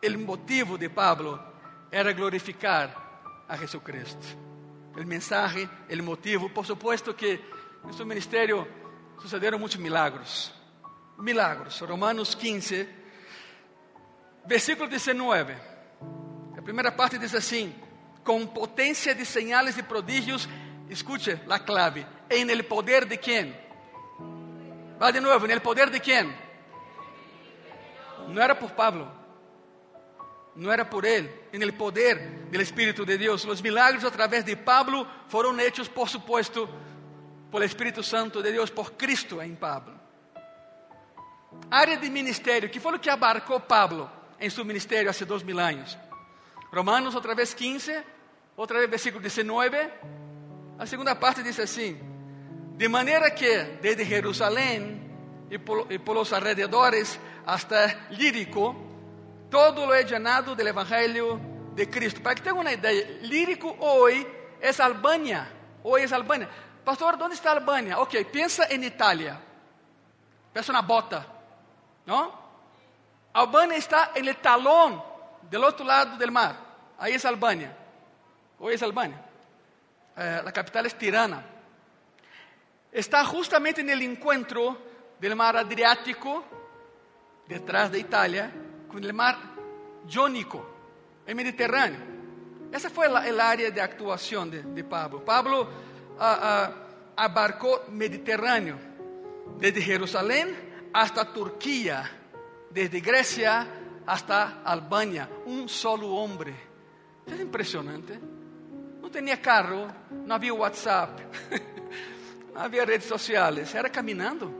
[0.00, 1.40] El motivo de Pablo
[1.90, 2.94] era glorificar
[3.48, 4.26] a Jesucristo.
[4.96, 7.40] El mensaje, el motivo, por supuesto que
[7.84, 8.66] en su ministerio
[9.20, 10.54] sucedieron muchos milagros.
[11.18, 11.80] Milagros.
[11.80, 12.88] Romanos 15,
[14.46, 15.56] versículo 19.
[16.56, 17.74] La primera parte dice así,
[18.22, 20.48] con potencia de señales y prodigios,
[20.88, 23.65] escuche la clave, en el poder de quién?
[25.00, 26.34] Va de en el poder de quién?
[28.28, 29.06] No era por Pablo,
[30.54, 33.44] no era por él, en el poder del Espíritu de Dios.
[33.44, 36.68] Los milagros a través de Pablo fueron hechos, por supuesto,
[37.50, 39.94] por el Espíritu Santo de Dios, por Cristo en Pablo.
[41.70, 45.58] Área de ministerio, que fue lo que abarcó Pablo en su ministerio hace dos mil
[45.60, 45.96] años.
[46.72, 48.04] Romanos, otra vez 15,
[48.56, 49.94] otra vez versículo 19.
[50.78, 51.96] La segunda parte dice así:
[52.76, 58.76] De manera que desde Jerusalén y por, y por los alrededores hasta Lírico,
[59.50, 61.40] todo lo he llenado del Evangelio
[61.74, 62.22] de Cristo.
[62.22, 64.26] Para que tengan una idea, Lírico hoy
[64.60, 65.48] es Albania.
[65.82, 66.50] Hoy es Albania.
[66.84, 67.98] Pastor, ¿dónde está Albania?
[67.98, 69.40] Ok, piensa en Italia.
[70.52, 71.26] Piensa una bota,
[72.04, 72.46] ¿no?
[73.32, 75.02] Albania está en el talón
[75.50, 76.56] del otro lado del mar.
[76.98, 77.74] Ahí es Albania.
[78.58, 79.18] Hoy es Albania.
[80.14, 81.55] Eh, la capital es Tirana.
[82.96, 84.78] Está justamente en el encuentro
[85.20, 86.42] del mar Adriático,
[87.46, 88.50] detrás de Italia,
[88.88, 89.36] con el mar
[90.10, 90.66] Jónico,
[91.26, 92.00] el Mediterráneo.
[92.72, 95.22] Esa fue la, el área de actuación de, Pablo.
[95.22, 96.74] Pablo uh, uh,
[97.16, 98.78] abarcó Mediterráneo,
[99.58, 102.10] desde Jerusalén hasta Turquía,
[102.70, 103.68] desde Grecia
[104.06, 106.54] hasta Albania, un solo hombre.
[107.26, 108.18] Es impresionante.
[109.02, 111.20] No tenía carro, no había WhatsApp,
[112.58, 114.50] había redes sociales, era caminando.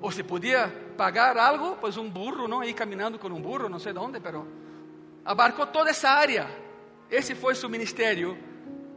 [0.00, 2.60] O se podía pagar algo, pues un burro, ¿no?
[2.60, 4.46] Ahí caminando con un burro, no sé dónde, pero
[5.24, 6.46] abarcó toda esa área.
[7.10, 8.36] Ese fue su ministerio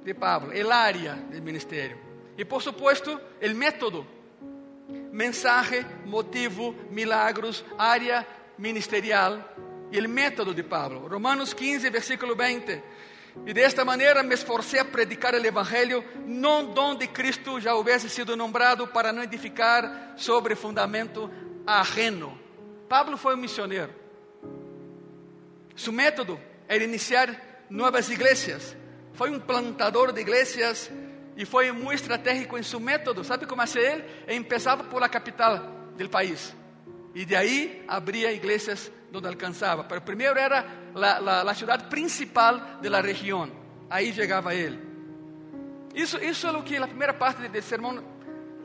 [0.04, 1.98] de Pablo, el área del ministerio.
[2.38, 4.06] Y por supuesto, el método.
[5.12, 8.26] Mensaje, motivo, milagros, área
[8.58, 9.46] ministerial
[9.92, 11.08] y el método de Pablo.
[11.08, 12.84] Romanos 15, versículo 20.
[13.46, 18.10] Y de esta manera me esforcé a predicar el Evangelio, no donde Cristo ya hubiese
[18.10, 21.30] sido nombrado para no edificar sobre fundamento
[21.66, 22.38] ajeno.
[22.90, 23.94] Pablo foi um missionário.
[25.76, 28.76] Su método era iniciar novas igrejas.
[29.14, 30.92] Foi um plantador de igrejas
[31.36, 33.24] e foi muito estratégico em seu método.
[33.24, 34.04] ¿Sabe como hacía ele?
[34.28, 36.54] Empezava por la capital del país
[37.18, 39.86] e de aí abria igrejas onde alcançava.
[39.90, 43.50] Mas primeiro era la, la, la cidade principal de la região.
[43.90, 44.80] Aí chegava ele.
[45.96, 48.04] Isso, isso é o que a primeira parte do sermão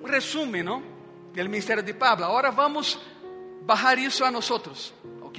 [0.05, 0.93] resume, não?
[1.33, 2.25] del ministerio de Pablo.
[2.25, 2.99] Ahora vamos
[3.63, 5.39] a bajar eso a nosotros, ¿ok?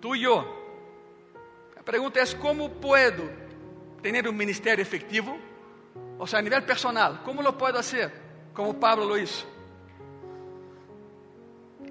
[0.00, 0.44] Tú y yo.
[1.76, 3.28] La pregunta es, ¿cómo puedo
[4.02, 5.36] tener un ministerio efectivo?
[6.18, 8.12] O sea, a nivel personal, ¿cómo lo puedo hacer?
[8.54, 9.46] Como Pablo lo hizo.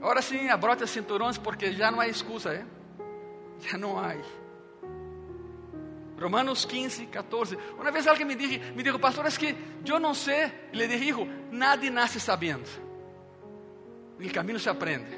[0.01, 2.65] Ahora sim, abrote cinturões porque já não há excusa, ¿eh?
[3.59, 4.15] Já não há.
[6.19, 7.57] Romanos 15, 14.
[7.77, 10.51] Uma vez alguém me disse, me disse, pastor, é que eu não sei.
[10.71, 12.69] E le hijo, nadie nasce sabendo.
[14.17, 15.17] No caminho se aprende.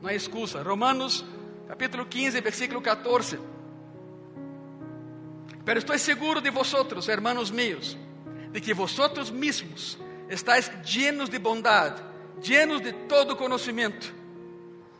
[0.00, 0.62] Não há excusa.
[0.62, 1.24] Romanos
[1.68, 3.38] capítulo 15, versículo 14.
[5.64, 7.96] Pero estou seguro de vosotros, hermanos míos,
[8.50, 12.09] de que vosotros mismos estáis llenos de bondade
[12.42, 14.06] llenos de todo conocimiento,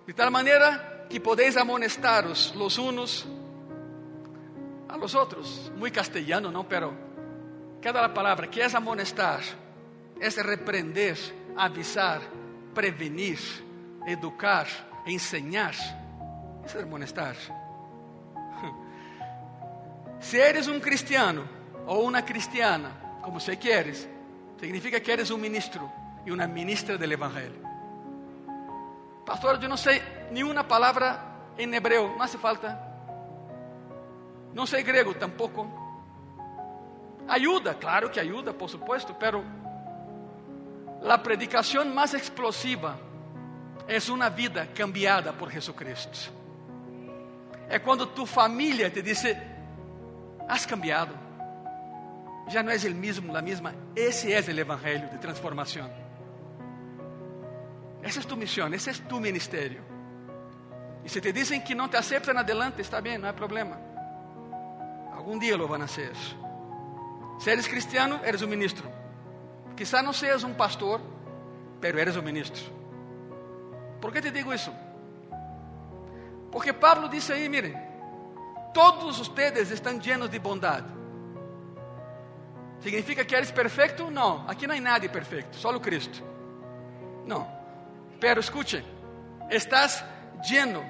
[0.07, 3.26] de tal manera que podéis amonestaros los unos
[4.88, 5.72] a los otros.
[5.76, 6.68] Muy castellano, ¿no?
[6.68, 6.92] Pero
[7.81, 9.40] cada la palabra que es amonestar,
[10.20, 11.16] es reprender,
[11.57, 12.20] avisar,
[12.74, 13.38] prevenir,
[14.07, 14.66] educar,
[15.07, 15.74] enseñar.
[16.64, 17.37] Eso es amonestar.
[20.20, 21.44] Si eres un cristiano
[21.87, 24.07] o una cristiana, como se quieres,
[24.61, 25.90] significa que eres un ministro
[26.24, 27.61] e uma ministra do Evangelho.
[29.24, 31.20] Pastor, eu não sei nenhuma palavra
[31.59, 32.78] em hebreu, não hace falta.
[34.52, 35.68] Não sei grego tampouco.
[37.28, 39.44] Ajuda, claro que ajuda, por supuesto, pero
[41.09, 42.98] a predicação mais explosiva
[43.87, 46.33] é uma vida cambiada por Jesucristo.
[47.68, 49.24] É quando tu família te diz:
[50.48, 51.16] has cambiado,
[52.48, 53.74] já não és o mesmo, a mesma.
[53.94, 55.99] Esse é o Evangelho de transformação.
[58.02, 59.84] Essa é tu missão, esse é tu ministério.
[61.04, 63.78] E se te dizem que não te aceitam adelante, está bem, não há problema.
[65.12, 65.88] Algum dia lo van a
[67.46, 68.90] eres cristiano, eres um ministro.
[69.76, 71.00] Quizá não seas um pastor,
[71.80, 72.62] pero eres um ministro.
[74.00, 74.72] Por que te digo isso?
[76.50, 77.74] Porque Pablo disse aí, miren,
[78.74, 80.88] todos ustedes estão llenos de bondade.
[82.80, 83.52] ¿Significa que eres?
[84.10, 86.22] Não, aqui não há nada perfeito, só o Cristo.
[87.26, 87.59] Não.
[88.20, 88.85] Pero escuche,
[89.48, 90.04] estás
[90.48, 90.83] lleno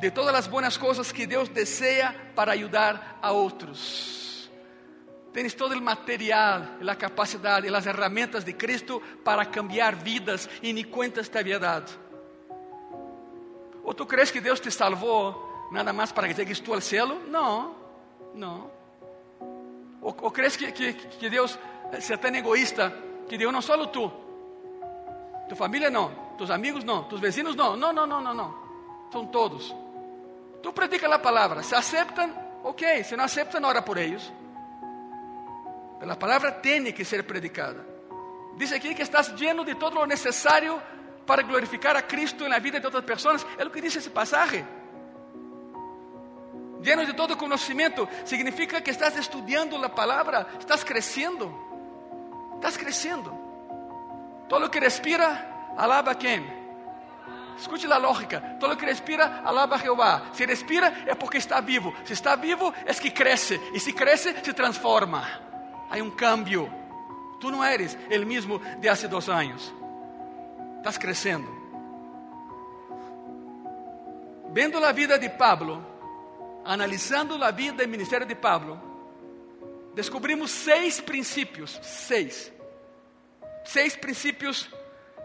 [0.00, 4.50] de todas las buenas cosas que Dios desea para ayudar a otros.
[5.32, 10.72] Tienes todo el material, la capacidad y las herramientas de Cristo para cambiar vidas y
[10.72, 11.86] ni cuenta te había dado.
[13.84, 17.18] ¿O tú crees que Dios te salvó nada más para que llegues tú al cielo?
[17.28, 17.76] No,
[18.34, 18.70] no.
[20.02, 21.58] ¿O, o crees que, que, que Dios
[22.00, 22.92] sea tan egoísta
[23.28, 24.10] que dio no solo tú,
[25.48, 28.66] tu familia no, tus amigos no, tus vecinos no, no, no, no, no, no.
[29.12, 29.74] Son todos.
[30.62, 34.32] Tú predicas la palabra, se aceptan, ok, si no aceptan, ora por ellos.
[35.98, 37.84] Pero la palabra tiene que ser predicada.
[38.56, 40.80] Dice aquí que estás lleno de todo lo necesario
[41.26, 43.46] para glorificar a Cristo en la vida de otras personas.
[43.58, 44.64] Es lo que dice ese pasaje.
[46.82, 51.52] Lleno de todo conocimiento significa que estás estudiando la palabra, estás creciendo.
[52.54, 53.45] Estás creciendo.
[54.48, 56.44] Todo que respira alaba a quem?
[57.58, 58.40] Escute a lógica.
[58.60, 60.30] Todo que respira, alaba a Jeová.
[60.32, 61.94] Se respira é porque está vivo.
[62.04, 63.60] Se está vivo, é que cresce.
[63.72, 65.24] E se cresce, se transforma.
[65.90, 66.70] Há um cambio.
[67.40, 69.74] Tu não eres o mesmo de há dois anos.
[70.78, 71.48] Estás crescendo.
[74.52, 75.84] Vendo a vida de Pablo,
[76.64, 78.80] analisando a vida e ministério de Pablo,
[79.94, 81.78] descobrimos seis princípios.
[81.82, 82.52] Seis.
[83.66, 84.68] Seis princípios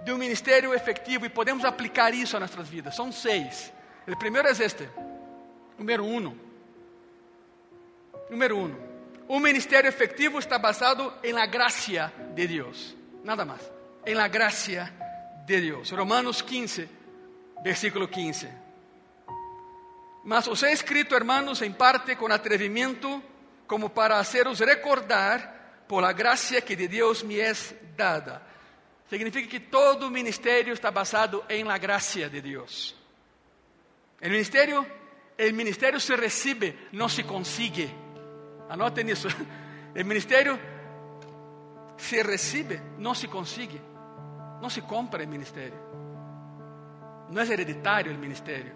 [0.03, 2.95] de um ministério efetivo e podemos aplicar isso a nossas vidas.
[2.95, 3.71] São seis.
[4.07, 4.89] O primeiro é este.
[5.77, 6.35] Número um.
[8.29, 8.75] Número um.
[9.29, 12.95] Um ministério efetivo está basado em la gracia de Deus.
[13.23, 13.61] Nada mais.
[14.05, 14.91] Em la gracia
[15.45, 15.91] de Deus.
[15.91, 16.89] Romanos 15,
[17.63, 18.49] versículo 15.
[20.23, 23.23] Mas os he escrito, hermanos, em parte com atrevimento,
[23.67, 25.60] como para haceros recordar
[25.91, 28.47] por la gracia que de Deus me es dada
[29.09, 32.95] Significa que todo ministério está basado em la gracia de Deus.
[34.21, 34.85] O ministério,
[35.37, 37.93] el ministério se recibe, não se consigue.
[38.69, 39.27] Anoten isso.
[39.93, 40.57] O ministério
[41.97, 43.81] se recibe, não se consigue.
[44.61, 45.77] Não se compra o ministério.
[47.29, 48.73] Não é hereditário o ministério.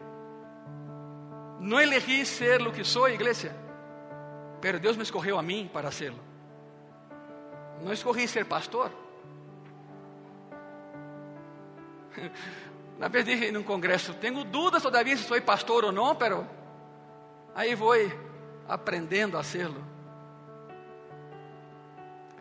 [1.62, 3.56] Não elegi ser o que sou, igreja.
[4.60, 6.25] Pero Deus me escorreu a mim para serlo.
[7.84, 8.92] Não escorri ser pastor.
[12.98, 16.48] Una vez dije en un congreso, tengo dudas todavía si soy pastor o no, pero
[17.54, 18.12] ahí voy
[18.68, 19.82] aprendiendo a hacerlo.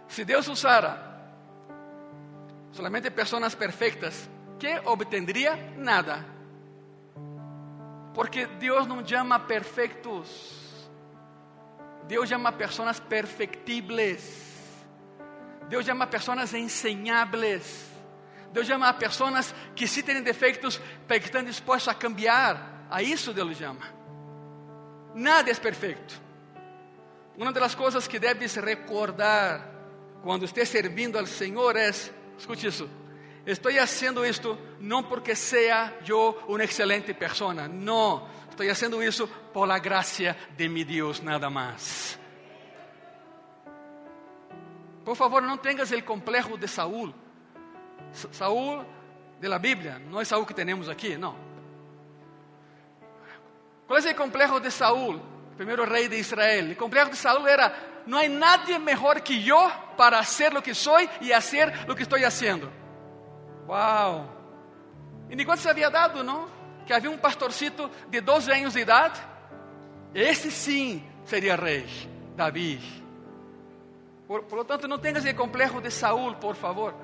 [0.07, 1.33] Se Deus usara
[2.70, 5.75] solamente personas perfectas, ¿qué obtendría?
[5.77, 6.25] Nada.
[8.14, 10.88] Porque Deus não chama perfeitos.
[12.07, 14.54] Deus chama pessoas perfectibles.
[15.68, 17.90] Deus chama pessoas enseñables.
[18.53, 22.87] Deus chama pessoas que se têm defeitos, estão dispostos a cambiar.
[22.90, 23.85] A isso Deus chama.
[25.14, 26.22] Nada é perfeito.
[27.37, 29.74] Uma das coisas que debes recordar
[30.22, 31.90] quando esteja servindo ao Senhor é,
[32.38, 32.88] escute isso,
[33.44, 39.66] estou fazendo isto não porque seja eu uma excelente pessoa, não, estou fazendo isso por
[39.66, 42.18] la gracia de mi Deus, nada mais.
[45.05, 47.14] Por favor, não tenhas o complexo de Saúl.
[48.12, 48.85] Saúl
[49.40, 51.37] de la Bíblia, não é Saúl que temos aqui, não.
[53.87, 55.35] Qual é o complexo de Saúl?
[55.55, 56.73] primeiro rei de Israel.
[56.73, 57.75] O complexo de Saúl era:
[58.07, 62.03] não há nadie melhor que eu para ser o que sou e fazer o que
[62.03, 62.73] estou fazendo.
[63.69, 64.29] Uau!
[65.31, 66.49] E ninguém se havia dado, não?
[66.87, 69.21] Que havia um pastorcito de 12 anos de idade.
[70.14, 71.87] Esse sim seria rei,
[72.37, 73.04] Davi.
[74.27, 76.95] Por, por lo tanto, não tenhas esse complexo de Saúl, por favor.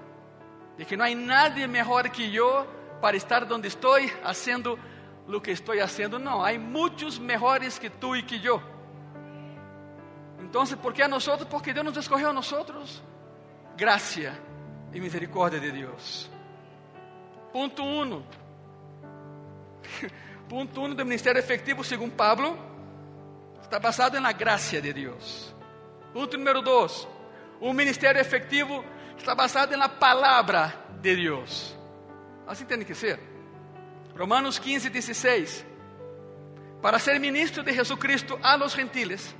[0.76, 2.66] De que não há nadie melhor que eu
[3.00, 4.78] para estar onde estou, fazendo
[5.26, 6.18] lo que estou fazendo.
[6.18, 8.62] Não, há muitos melhores que tu e que eu.
[10.40, 11.26] Então, por que a nós?
[11.48, 12.52] Porque Deus nos escolheu a nós.
[13.76, 14.34] Graça
[14.92, 16.30] e misericórdia de Deus.
[17.52, 18.02] Ponto 1.
[18.02, 18.22] Um.
[20.48, 22.58] Ponto 1 um do ministério efetivo, segundo Pablo,
[23.62, 25.54] está basado na graça de Deus.
[26.12, 27.08] Ponto número 2.
[27.60, 28.84] O ministério efetivo
[29.16, 31.76] está basado na palavra de Deus.
[32.46, 33.20] Assim tem que ser.
[34.16, 35.66] Romanos 15, 16.
[36.82, 39.34] Para ser ministro de Jesucristo a los gentiles,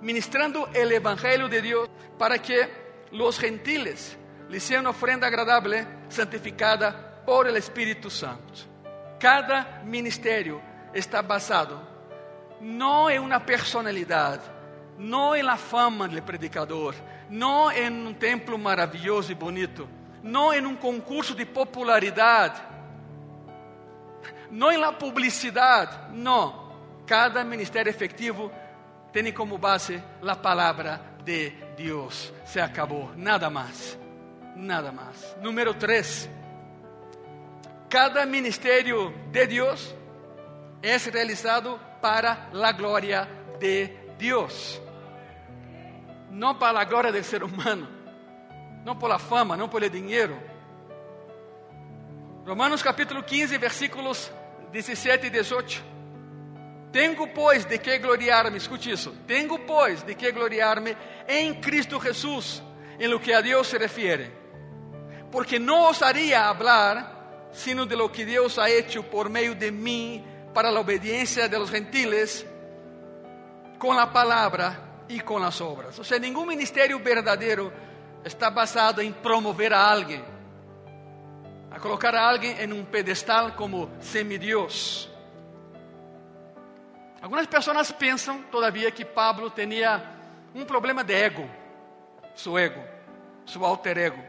[0.00, 1.88] ministrando el Evangelio de Dios,
[2.18, 2.68] para que
[3.10, 4.16] los gentiles
[4.48, 8.52] le sean ofrenda agradable, santificada por el Espíritu Santo.
[9.18, 10.60] Cada ministerio
[10.92, 11.96] está basado
[12.60, 14.40] no en una personalidad,
[14.98, 16.94] no en la fama del predicador,
[17.30, 19.86] no en un templo maravilloso y bonito,
[20.22, 22.76] no en un concurso de popularidad
[24.50, 26.66] não em la publicidade, não.
[27.06, 28.50] Cada ministério efetivo
[29.12, 32.32] tem como base a palavra de Deus.
[32.44, 33.98] Se acabou, nada mais.
[34.56, 35.36] Nada mais.
[35.40, 36.28] Número 3.
[37.88, 39.94] Cada ministério de Deus
[40.82, 43.28] é realizado para a glória
[43.58, 44.80] de Deus.
[46.30, 47.88] Não para a glória do ser humano,
[48.84, 50.36] não por la fama, não por dinheiro
[52.46, 54.30] Romanos capítulo 15, versículos
[54.70, 55.84] 17 e 18.
[56.92, 59.10] Tenho, pois, de que gloriar-me, escute isso.
[59.26, 62.62] Tenho, pois, de que gloriar-me em Cristo Jesus,
[63.00, 64.30] em lo que a Deus se refere.
[65.32, 70.24] Porque não osaria falar, sino de lo que Deus ha hecho por meio de mim,
[70.54, 72.46] para a obediência de los gentiles,
[73.76, 75.98] com a palavra e com as obras.
[75.98, 77.72] Ou seja, nenhum ministério verdadeiro
[78.24, 80.36] está basado em promover a alguém
[81.76, 85.10] a colocar a alguém em um pedestal como semidios.
[87.20, 90.02] Algumas pessoas pensam, todavia, que Pablo tinha
[90.54, 91.46] um problema de ego,
[92.34, 92.82] seu ego,
[93.44, 94.24] seu alter ego.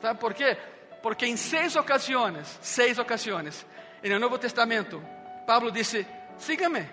[0.00, 0.56] ¿Sabe por quê?
[1.02, 3.66] Porque em seis ocasiões, seis ocasiões,
[4.04, 5.02] no Novo Testamento,
[5.48, 6.06] Pablo disse:
[6.38, 6.88] Siga-me,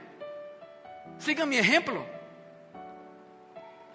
[1.20, 2.04] siga mi exemplo.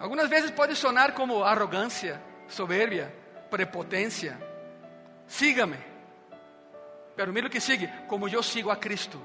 [0.03, 3.07] Algumas vezes pode sonar como arrogância, soberbia,
[3.49, 4.37] prepotência
[5.25, 5.77] sígame.
[7.15, 9.21] Pero mira o que sigue, como eu sigo a Cristo.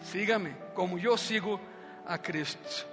[0.00, 1.58] Sígame, como eu sigo
[2.06, 2.86] a Cristo.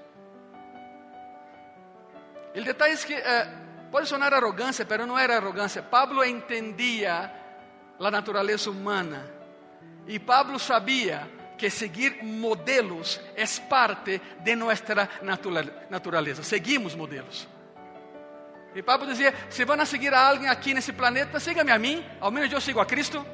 [2.56, 3.48] O detalhe é que eh,
[3.92, 5.84] pode sonar arrogância, mas não era arrogância.
[5.84, 7.30] Pablo entendia
[8.00, 9.30] a natureza humana.
[10.08, 15.10] E Pablo sabia que seguir modelos é parte de nossa
[15.90, 16.44] natureza.
[16.44, 17.48] Seguimos modelos.
[18.76, 22.30] E Pablo dizia: se vão seguir a alguém aqui nesse planeta, siga-me a mim, ao
[22.30, 23.26] menos eu sigo a Cristo.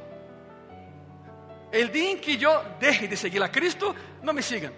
[1.71, 4.71] El dia em que eu deixe de seguir a Cristo, não me sigam,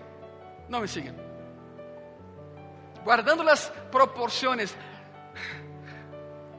[0.70, 1.14] não me sigam.
[3.04, 4.76] Guardando as proporções,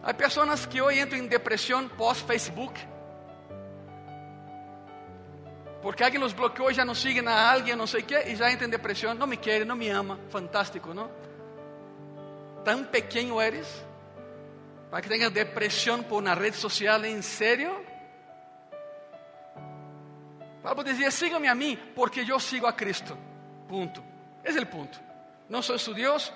[0.02, 2.95] há pessoas que hoje entram em depressão pós-Facebook.
[5.86, 8.50] Porque alguém os bloqueou, já não siguen a alguém, não sei o que, e já
[8.50, 9.14] entram em depressão.
[9.14, 10.18] Não me quer, não me ama.
[10.30, 11.08] Fantástico, não?
[12.64, 13.68] Tão pequeno eres
[14.90, 17.84] para que tengas depresión por una red social, ¿en serio?
[20.60, 23.16] Pablo decía, sígame a mí porque yo sigo a Cristo.
[23.68, 24.02] Punto.
[24.42, 24.98] Es el punto.
[25.48, 26.32] No soy su Dios,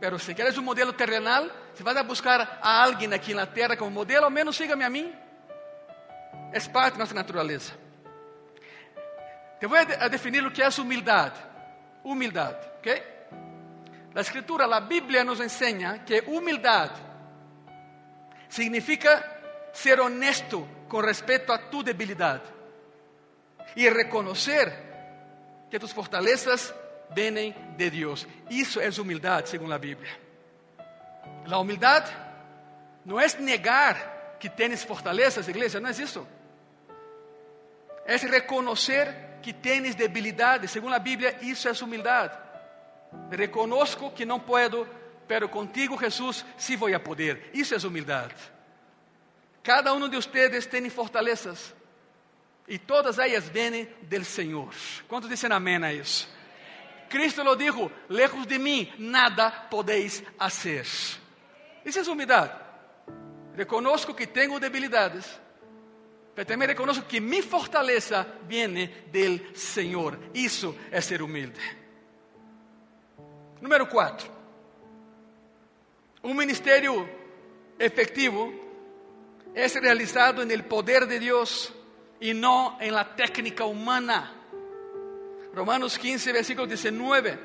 [0.00, 3.52] Pero si quieres un modelo terrenal, si vas a buscar a alguien aquí en la
[3.52, 5.12] tierra como modelo, al menos sígame a mí.
[6.50, 7.74] Es parte de nuestra naturaleza.
[9.60, 11.32] Te voy a definir lo que es humildad.
[12.04, 12.88] Humildad, ¿ok?
[14.14, 16.90] La escritura, la Biblia nos enseña que humildad
[18.48, 22.42] significa ser honesto con respecto a tu debilidad
[23.74, 26.74] y reconocer que tus fortalezas
[27.14, 28.26] vienen de Dios.
[28.48, 30.16] Eso es humildad según la Biblia.
[31.46, 32.04] La humildad
[33.04, 36.26] no es negar que tienes fortalezas, iglesia, no es eso.
[38.06, 40.70] Es reconocer que tienes debilidades.
[40.70, 42.32] Según la Biblia, eso es humildad.
[43.30, 44.86] Reconozco que no puedo,
[45.26, 47.50] pero contigo, Jesús, sí voy a poder.
[47.54, 48.30] Eso es humildad.
[49.62, 51.74] Cada uno de ustedes tiene fortalezas.
[52.68, 54.74] E todas elas vêm do Senhor.
[55.06, 56.28] Quantos dizem amém a isso?
[57.08, 60.84] Cristo lo dijo: lejos de mim nada podéis hacer.
[61.84, 62.52] Isso é humildade.
[63.54, 65.40] Reconozco que tenho debilidades,
[66.36, 70.18] mas também reconozco que mi fortaleza viene del Senhor.
[70.34, 71.58] Isso é ser humilde.
[73.60, 74.30] Número 4.
[76.22, 77.08] Um ministério
[77.78, 78.52] efetivo
[79.54, 81.72] é realizado no poder de Deus
[82.20, 84.34] y no en la técnica humana.
[85.54, 87.38] Romanos 15, versículo 19.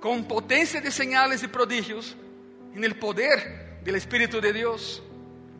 [0.00, 2.16] Con potencia de señales y prodigios
[2.74, 5.00] en el poder del Espíritu de Dios,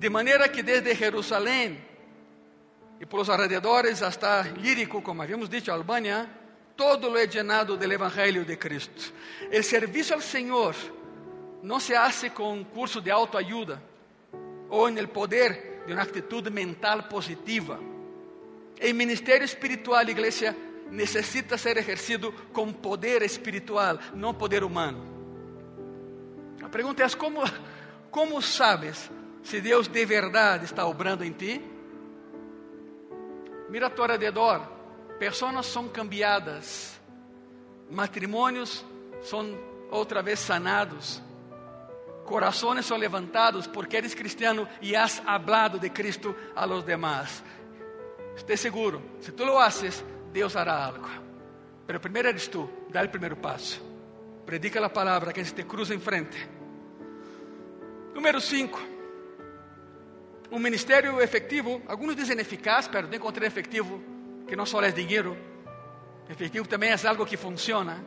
[0.01, 1.78] de manera que desde Jerusalén
[2.98, 4.03] y por los alrededores
[4.62, 6.26] Lírico, como habíamos dicho, Albania,
[6.74, 9.12] todo he llenado del Evangelio de Cristo.
[9.51, 10.74] El servicio al Señor
[11.62, 13.78] no se hace con curso de autoayuda
[14.70, 17.78] o en el poder de uma atitude mental positiva.
[18.80, 20.57] Em ministério espiritual, igreja,
[20.90, 25.05] necessita ser exercido com poder espiritual, não poder humano.
[26.62, 27.42] A pergunta é: como,
[28.11, 29.11] como sabes
[29.51, 31.61] se Deus de verdade está obrando em ti?
[33.68, 34.62] Mira a tu redor,
[35.18, 37.01] pessoas são cambiadas,
[37.90, 38.84] matrimônios
[39.22, 39.59] são
[39.90, 41.20] outra vez sanados,
[42.24, 47.42] corazones son levantados porque eres cristiano y has hablado de Cristo a los demás.
[48.36, 51.09] Esté seguro, si tú lo haces, Dios hará algo.
[51.88, 53.80] Pero primero eres tú, da el primer paso.
[54.46, 56.38] Predica la palabra que se te cruza enfrente.
[58.14, 58.99] Número 5.
[60.51, 64.01] Un ministerio efectivo, algunos dicen eficaz, pero no encontré efectivo,
[64.48, 65.36] que no solo es dinero.
[66.28, 68.03] Efectivo también es algo que funciona.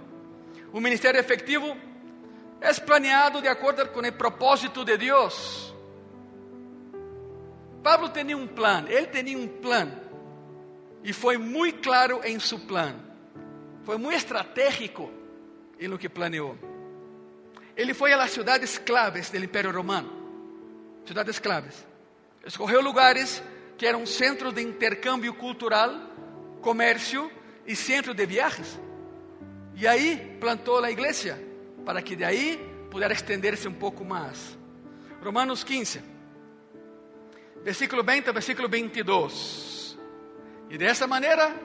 [0.73, 1.75] Un ministerio efectivo
[2.59, 5.73] é planeado de acordo com o propósito de Deus.
[7.81, 9.93] Pablo tinha um plano, ele tinha um plano,
[11.03, 12.97] e foi muito claro em seu plano,
[13.83, 15.11] foi muito estratégico
[15.77, 16.57] em lo que planeou.
[17.75, 20.09] Ele foi a las cidades claves do Império Romano,
[21.05, 21.92] cidades claves.
[22.45, 23.41] Escolheu lugares
[23.77, 25.91] que eram centros de intercâmbio cultural,
[26.61, 27.31] comércio
[27.65, 28.79] e centro de viagens.
[29.75, 31.41] E aí plantou a igreja
[31.85, 32.59] para que de aí
[32.91, 34.57] pudesse estender-se um pouco mais.
[35.23, 36.01] Romanos 15,
[37.63, 39.97] versículo 20 versículo 22.
[40.69, 41.55] E dessa maneira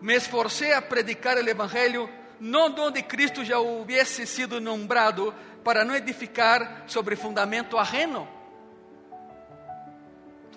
[0.00, 2.08] me esforcei a predicar o Evangelho,
[2.40, 8.28] não onde Cristo já houvesse sido nombrado, para não edificar sobre fundamento ajeno.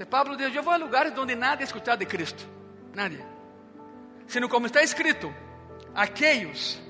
[0.04, 2.46] Pablo diz: Eu vou a lugares onde nada é escutado de Cristo,
[2.94, 3.24] nadie.
[4.28, 5.34] Sino como está escrito,
[5.94, 6.82] aqueles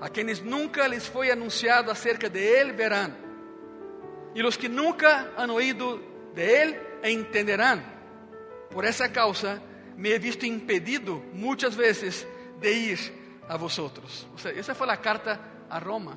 [0.00, 3.16] a quienes nunca les foi anunciado acerca de Él verán,
[4.34, 6.00] y los que nunca han oído
[6.34, 7.84] de Él entenderán.
[8.70, 9.60] Por essa causa
[9.96, 12.26] me he visto impedido muitas vezes
[12.60, 12.98] de ir
[13.48, 14.26] a vosotros.
[14.34, 16.16] O sea, esa fue la carta a Roma.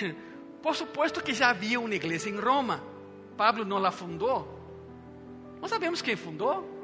[0.62, 2.93] Por supuesto que já havia uma igreja em Roma.
[3.36, 4.60] Pablo não la fundou.
[5.60, 6.74] Não sabemos quem fundou.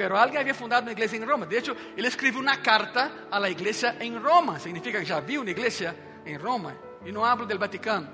[0.00, 1.44] pero alguien había fundado una iglesia en Roma.
[1.44, 4.58] De hecho, él escribió una carta a la iglesia en Roma.
[4.58, 6.74] Significa que ya había una iglesia en Roma.
[7.04, 8.08] Y no hablo del Vaticano.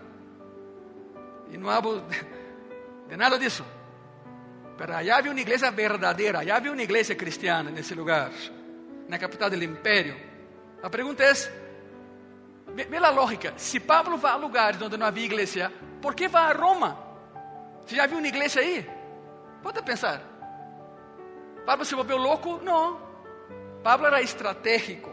[1.53, 2.03] Y no hablo
[3.09, 3.65] de, nada de eso.
[4.77, 6.41] Pero allá había una iglesia verdadera.
[6.41, 8.33] Allá había una iglesia cristiana en ese lugar.
[9.05, 10.17] En la capital del imperio.
[10.83, 11.49] La pregunta es,
[12.75, 13.53] ve, ve la lógica.
[13.55, 15.71] Si Pablo va a lugares donde no había iglesia,
[16.03, 17.06] ¿por qué va a Roma?
[17.87, 18.87] Si ya había una iglesia ahí.
[19.63, 20.21] Pode pensar.
[21.65, 22.61] Pablo se volvió louco?
[22.63, 22.99] Não.
[23.83, 25.11] Pablo era estratégico.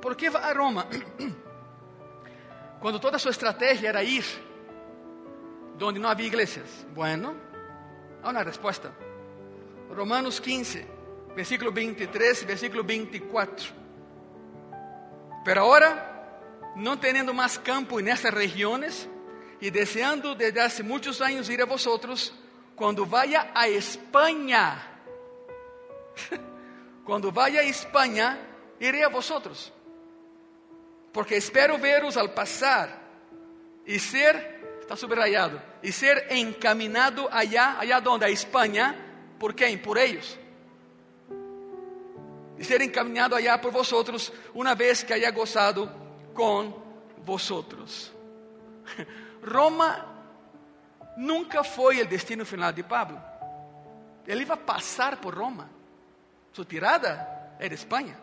[0.00, 0.86] ¿Por que a Roma?
[2.80, 4.24] Quando toda a sua estratégia era ir
[5.76, 6.86] donde não havia igrejas.
[6.94, 7.36] Bueno,
[8.22, 8.92] há uma resposta.
[9.90, 10.86] Romanos 15,
[11.34, 13.72] versículo 23 versículo 24.
[15.44, 19.08] Pero ahora, no teniendo más campo en esas regiones
[19.60, 22.32] y deseando desde hace muchos años ir a vosotros,
[22.74, 25.00] cuando vaya a España,
[27.04, 28.38] cuando vaya a España,
[28.78, 29.72] iré a vosotros,
[31.12, 33.00] porque espero veros al pasar
[33.86, 38.94] y ser, está subrayado, y ser encaminado allá, allá donde, a España,
[39.38, 39.80] ¿por quién?
[39.80, 40.38] Por ellos.
[42.58, 45.90] Y ser encaminado allá por vosotros una vez que haya gozado
[46.34, 46.74] con
[47.24, 48.12] vosotros.
[49.46, 50.04] Roma
[51.16, 53.22] nunca foi o destino final de Pablo.
[54.26, 55.70] Ele iba a passar por Roma.
[56.52, 58.18] Sua tirada era Espanha.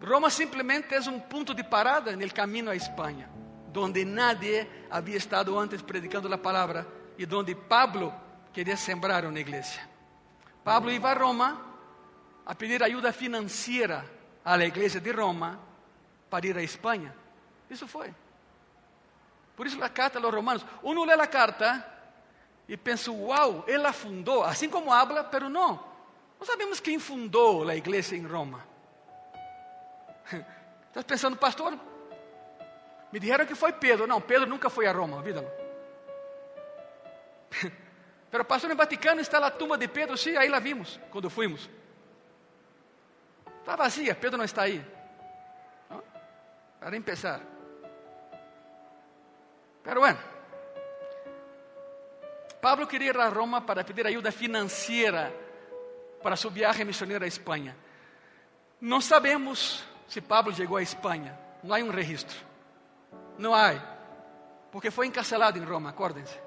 [0.00, 3.28] Roma simplesmente é um ponto de parada no caminho a Espanha,
[3.72, 6.86] donde nadie havia estado antes predicando a palavra
[7.18, 8.14] e donde Pablo
[8.52, 9.80] queria sembrar uma igreja.
[10.62, 11.60] Pablo iba a Roma
[12.46, 14.08] a pedir ajuda financeira
[14.44, 15.58] à igreja de Roma
[16.30, 17.12] para ir a Espanha.
[17.68, 18.14] Isso foi.
[19.58, 21.84] Por isso a carta aos romanos, uno lê a carta
[22.68, 25.84] e pensa, uau, ela fundou, assim como habla, pero não.
[26.38, 28.64] Não sabemos quem fundou a igreja em Roma.
[30.86, 31.76] Estás pensando, pastor?
[33.10, 34.06] Me disseram que foi Pedro.
[34.06, 35.50] Não, Pedro nunca foi a Roma, olvídalo.
[38.30, 41.68] Pero pastor, no Vaticano está a tumba de Pedro, sim, aí la vimos quando fuimos.
[43.58, 44.86] Está vazia, Pedro não está aí.
[46.78, 47.57] Para empezar.
[49.88, 50.18] Pero bueno,
[52.60, 55.32] Pablo queria ir a Roma para pedir ajuda financeira
[56.22, 57.74] para su viaje misionero a Espanha.
[58.82, 61.40] Não sabemos se Pablo chegou a Espanha.
[61.62, 62.36] Não há um registro.
[63.38, 63.72] Não há.
[64.70, 66.38] Porque foi encarcelado em Roma, acordem-se.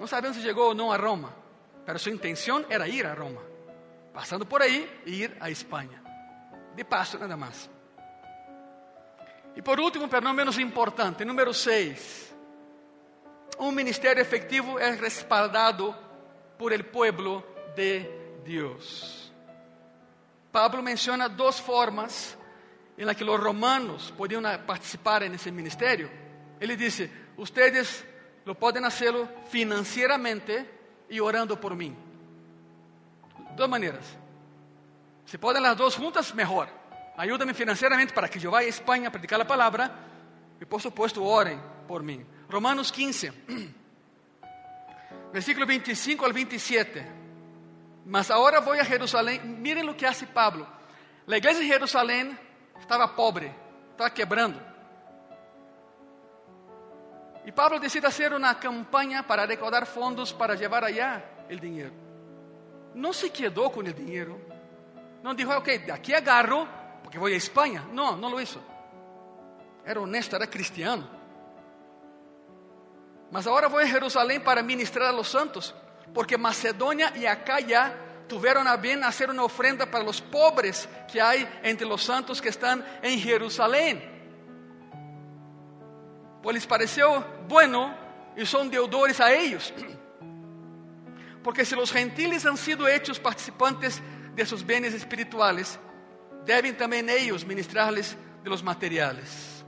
[0.00, 1.30] Não sabemos se chegou ou não a Roma.
[1.86, 3.42] Mas sua intenção era ir a Roma.
[4.14, 6.02] Passando por aí e ir a Espanha.
[6.74, 7.75] De passo, nada mais.
[9.56, 12.36] E por último, pero não menos importante, número 6.
[13.58, 15.96] Um ministério efetivo é respaldado
[16.58, 17.42] por el pueblo
[17.74, 18.00] de
[18.44, 19.32] Deus.
[20.52, 22.36] Pablo menciona duas formas
[22.98, 26.10] em que os romanos podiam participar nesse ministério.
[26.60, 28.04] Ele disse: Ustedes
[28.44, 30.66] lo podem hacerlo financieramente
[31.08, 31.96] e orando por mim.
[33.56, 34.04] Duas maneiras.
[35.24, 36.68] Se podem as duas juntas, melhor.
[37.16, 39.90] Ayúdame financeiramente para que eu vá a Espanha a predicar a palavra
[40.60, 41.58] e, por supuesto, orem
[41.88, 42.26] por mim.
[42.50, 43.32] Romanos 15,
[45.32, 47.02] versículo 25 al 27.
[48.04, 49.40] Mas agora vou a Jerusalém.
[49.40, 50.66] Miren o que hace Pablo.
[51.26, 52.38] A igreja de Jerusalém
[52.78, 53.50] estava pobre,
[53.92, 54.60] estava quebrando.
[57.46, 61.94] E Pablo decide fazer uma campanha para recaudar fondos para levar allá o dinheiro.
[62.94, 64.40] Não se quedou com o dinheiro.
[65.22, 66.68] Não dijo, ok, aqui agarro
[67.06, 67.84] porque vou a Espanha.
[67.92, 68.60] Não, não lo hizo.
[69.84, 71.08] Era honesto, era cristiano.
[73.30, 75.72] Mas agora vou a Jerusalém para ministrar a los santos,
[76.12, 77.96] porque Macedônia e Acaya
[78.28, 82.48] tiveram a bem hacer uma ofrenda para os pobres que há entre os santos que
[82.48, 84.02] estão em Jerusalém.
[86.42, 87.96] Pois les pareceu bueno
[88.36, 89.72] e são deudores a eles.
[91.44, 94.02] Porque se os gentiles han sido hechos participantes
[94.34, 95.78] de seus bens espirituales,
[96.46, 99.64] devem também eles ministrar-lhes de los materiales.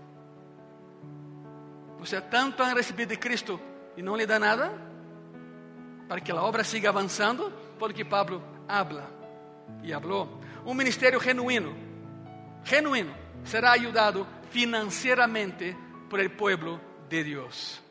[1.99, 3.61] Ou seja, tanto han recebido de Cristo
[3.97, 4.73] e não lhe dá nada,
[6.09, 9.11] para que a obra siga avançando, porque Pablo habla
[9.83, 10.29] e habló.
[10.65, 11.77] Um ministério genuíno,
[12.65, 13.15] genuíno,
[13.45, 15.77] será ayudado financieramente
[16.09, 17.83] por el pueblo de Deus.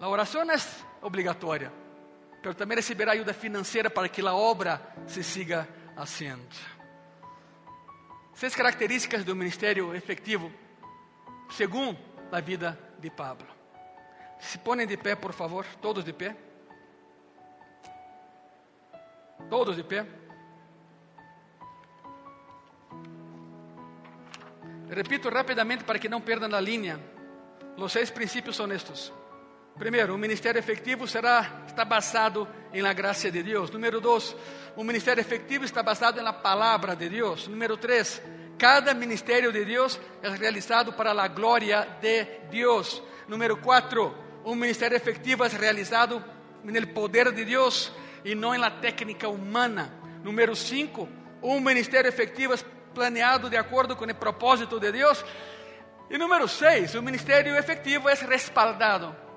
[0.00, 0.56] A oração é
[1.00, 1.72] obrigatória,
[2.44, 6.77] mas também receberá ajuda financeira para que a obra se siga haciendo.
[8.38, 10.52] Seis características do ministério efetivo,
[11.50, 11.98] segundo
[12.30, 13.48] a vida de Pablo.
[14.38, 16.36] Se põem de pé, por favor, todos de pé.
[19.50, 20.06] Todos de pé.
[24.88, 27.00] Repito rapidamente para que não perdam a linha.
[27.76, 29.12] Os seis princípios são estes.
[29.78, 33.70] Primeiro, um ministério efetivo será está basado em la graça de Deus.
[33.70, 34.34] Número dois,
[34.76, 37.46] um ministério efetivo está basado na palavra de Deus.
[37.46, 38.20] Número três,
[38.58, 43.00] cada ministério de Deus é realizado para a glória de Deus.
[43.28, 44.12] Número quatro,
[44.44, 46.24] um ministério efetivo é realizado
[46.64, 47.92] no poder de Deus
[48.24, 49.94] e não na técnica humana.
[50.24, 51.08] Número cinco,
[51.40, 52.58] um ministério efetivo é
[52.92, 55.24] planeado de acordo com o propósito de Deus.
[56.10, 59.27] E número seis, o ministério efetivo é respaldado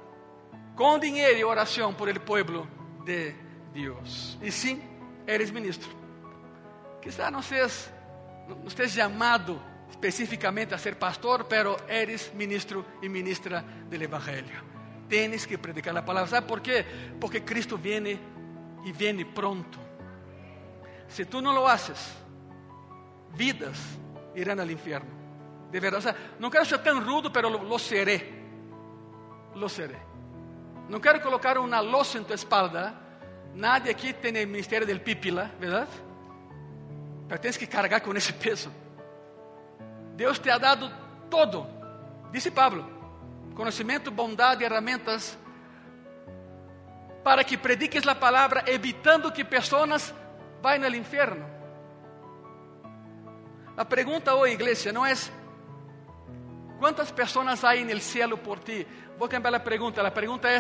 [0.82, 2.68] com dinheiro e oração por el pueblo
[3.06, 3.36] de
[3.72, 4.36] Deus.
[4.42, 4.82] E sim,
[5.28, 5.92] eres ministro.
[7.00, 7.94] Quizá não seas
[8.48, 9.62] não estés llamado
[9.92, 14.60] específicamente a ser pastor, pero eres ministro y ministra del Evangelio.
[15.08, 16.28] Tienes que predicar la palabra.
[16.28, 16.84] ¿Sabe por qué?
[17.20, 18.18] Porque Cristo viene
[18.84, 19.78] y viene pronto.
[21.08, 22.12] Si tú no lo haces,
[23.38, 23.78] vidas
[24.34, 25.12] irán al infierno.
[25.72, 28.42] De verdad, o sea, no quiero ser tan rudo, pero lo, lo seré.
[29.54, 30.11] Lo seré.
[30.92, 32.94] No quiero colocar una losa en tu espalda.
[33.56, 35.88] Nadie aquí tiene el ministerio del pípila, ¿verdad?
[37.30, 38.70] Pero tienes que cargar con ese peso.
[40.18, 40.92] Deus te ha dado
[41.30, 41.66] todo,
[42.30, 42.86] disse Pablo:
[43.56, 45.38] conhecimento, bondade, ferramentas
[47.24, 50.14] para que prediques a palavra, evitando que pessoas
[50.62, 51.46] vayam ao inferno.
[53.78, 55.14] A pergunta hoje, igreja, não é
[56.80, 58.86] quantas pessoas há no cielo por ti.
[59.22, 60.02] Vou cambiar a pergunta.
[60.02, 60.60] A pergunta é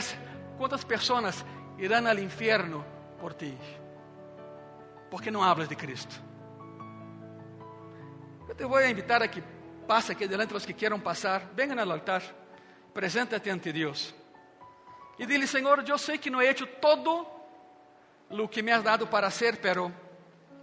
[0.56, 1.44] quantas pessoas
[1.80, 2.86] irão ao inferno
[3.20, 3.58] por ti.
[5.10, 6.22] Porque não hablas de Cristo.
[8.48, 9.42] Eu te vou invitar a que
[9.88, 11.50] passe aqui delante os que queiram passar.
[11.56, 12.22] Venham ao altar.
[12.94, 14.14] Preséntate ante Deus.
[15.18, 17.26] E dile, Senhor, eu sei que não he hecho todo
[18.30, 19.92] o que me has dado para hacer, pero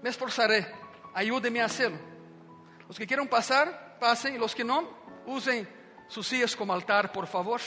[0.01, 0.73] me esforzaré.
[1.13, 1.99] Ayúdeme a hacerlo.
[2.89, 4.37] Os que queiram passar, passem.
[4.37, 4.89] E os que não,
[5.27, 5.67] usem
[6.09, 7.61] sus sillas como altar, por favor.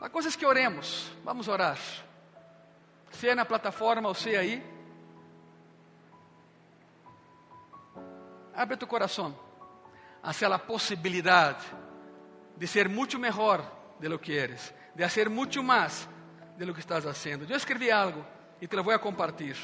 [0.00, 1.10] A coisa é que oremos.
[1.24, 1.78] Vamos orar.
[3.10, 4.62] Seja na plataforma ou seja aí.
[8.54, 9.34] Abre tu coração
[10.22, 11.64] hacia a possibilidade
[12.56, 13.64] de ser muito melhor
[13.98, 16.08] de lo que eres, de hacer muito mais
[16.56, 17.44] de lo que estás haciendo.
[17.44, 18.24] Eu escrevi algo
[18.60, 19.56] e te lo vou a compartilhar.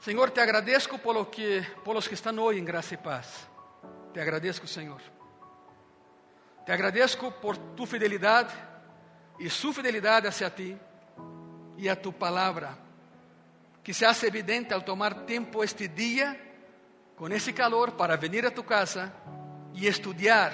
[0.00, 3.48] Senhor, te agradeço por, lo que, por los que estão hoje em graça e paz.
[4.12, 5.00] Te agradeço, Senhor.
[6.66, 8.52] Te agradeço por tu fidelidade
[9.38, 10.76] e sua fidelidade hacia ti
[11.78, 12.76] e a tu palavra
[13.84, 16.36] que se hace evidente al tomar tiempo este día
[17.14, 19.12] con ese calor para venir a tu casa
[19.72, 20.52] y estudiar,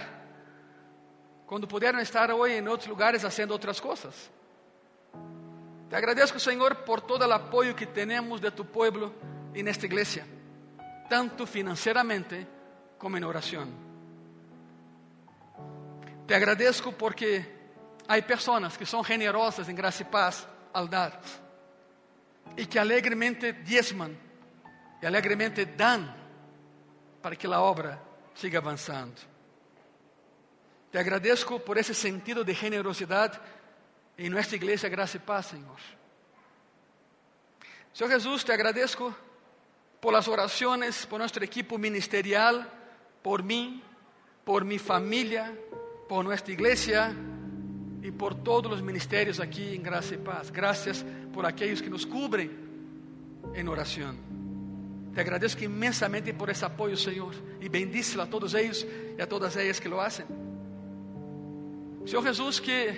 [1.47, 4.31] cuando pudieron estar hoy en otros lugares haciendo otras cosas.
[5.89, 9.15] Te agradezco, Señor, por todo el apoyo que tenemos de tu pueblo
[9.55, 10.27] en esta iglesia,
[11.09, 12.47] tanto financieramente
[12.99, 13.92] como en oración.
[16.27, 17.45] Te agradezco porque
[18.09, 21.21] hay personas que son generosas en gracia y paz al dar
[22.57, 24.13] e que alegremente diezman
[25.01, 26.05] e alegremente dão
[27.23, 28.01] para que a obra
[28.35, 29.21] siga avançando.
[30.91, 33.41] Te agradeço por esse sentido de generosidade
[34.19, 35.81] em nossa igreja Graça e Paz, Senhor.
[37.95, 39.15] Senhor Jesus, te agradeço
[40.01, 42.65] por as orações, por nosso equipo ministerial,
[43.23, 43.83] por mim,
[44.45, 45.57] por minha família,
[46.13, 47.17] por nossa igreja
[48.03, 50.51] e por todos os ministérios aqui em Graça e Paz.
[50.51, 51.03] Graças
[51.33, 52.51] por aqueles que nos cobrem
[53.55, 54.15] em oração.
[55.15, 58.87] Te agradeço imensamente por esse apoio, Senhor, e bendice a todos eles
[59.17, 60.27] e a todas elas que lo hacen.
[62.05, 62.93] Senhor Jesus, que,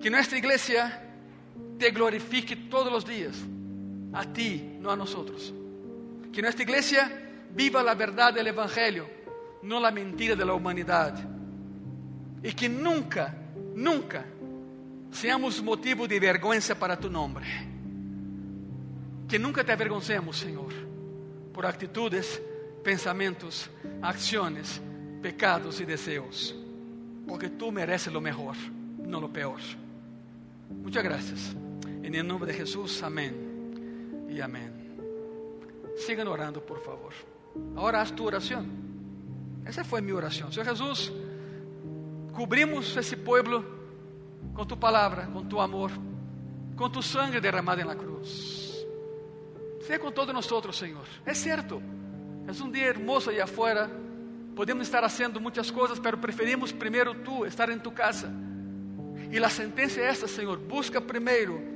[0.00, 0.98] que nossa igreja
[1.78, 3.36] te glorifique todos os dias,
[4.14, 5.52] a ti, não a nós.
[6.32, 7.02] Que nossa igreja
[7.50, 9.06] viva a verdade do Evangelho,
[9.62, 11.33] não a mentira da humanidade.
[12.44, 13.34] E que nunca
[13.74, 14.24] nunca
[15.10, 17.46] seamos motivo de vergüenza para tu nombre.
[19.26, 20.72] Que nunca te avergoncemos, Señor,
[21.52, 22.42] por actitudes,
[22.82, 23.70] pensamientos,
[24.02, 24.80] acciones,
[25.22, 26.54] pecados y deseos,
[27.26, 28.56] porque tú mereces lo mejor,
[28.98, 29.60] no lo peor.
[30.70, 31.56] Muchas gracias.
[32.02, 34.70] En el nombre de Jesús, amén y amén.
[35.96, 37.12] Sigan orando, por favor.
[37.76, 38.66] Ahora haz tu oración.
[39.64, 40.52] Esa fue mi oración.
[40.52, 41.12] Señor Jesús,
[42.34, 43.64] cobrimos esse povo
[44.54, 45.90] com tu palavra, com tu amor,
[46.76, 48.84] com tu sangue derramado la cruz.
[49.80, 51.06] Seja com todos nós, Senhor.
[51.24, 51.82] É certo,
[52.46, 53.90] é um dia hermoso aí afuera.
[54.54, 58.32] Podemos estar fazendo muitas coisas, mas preferimos primeiro tu, estar em tu casa.
[59.30, 61.74] E a sentença é esta, Senhor: busca primeiro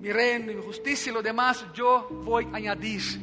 [0.00, 3.20] mi reino, mi justiça e lo demás eu vou añadir.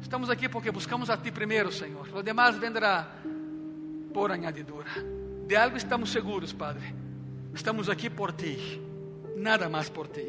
[0.00, 2.08] Estamos aqui porque buscamos a ti primeiro, Senhor.
[2.12, 3.08] Lo demás vendrá
[4.12, 5.15] por añadidura.
[5.46, 6.92] De algo estamos seguros, Padre.
[7.54, 8.82] Estamos aqui por ti,
[9.36, 10.26] nada mais por ti.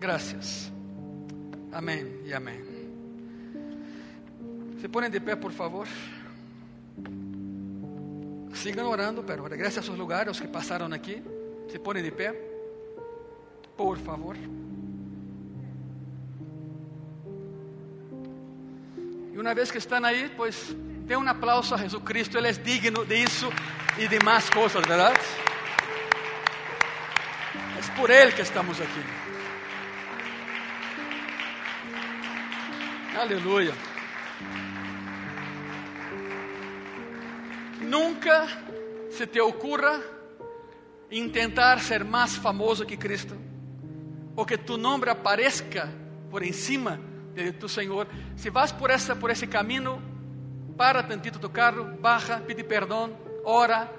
[0.00, 0.72] Graças.
[1.70, 2.60] Amém e amém.
[4.80, 5.86] Se põem de pé, por favor.
[8.54, 11.22] Sigam orando, pero regrese a seus lugares, os que passaram aqui.
[11.68, 12.32] Se põem de pé,
[13.76, 14.36] por favor.
[19.34, 20.74] E uma vez que estão aí, pues
[21.06, 23.48] Dê um aplauso a Jesus Cristo, Ele é digno disso
[23.96, 25.20] e de mais coisas, verdade?
[27.78, 29.04] É por Ele que estamos aqui.
[33.16, 33.72] Aleluia.
[37.82, 38.48] Nunca
[39.12, 40.02] se te ocorra
[41.32, 43.38] tentar ser mais famoso que Cristo,
[44.34, 45.88] ou que tu nome apareça
[46.28, 47.00] por em cima
[47.32, 48.08] de tu Senhor.
[48.34, 50.15] Se vas por essa por esse caminho,
[50.76, 53.90] para tantito tu carro, baja, pede perdão, ora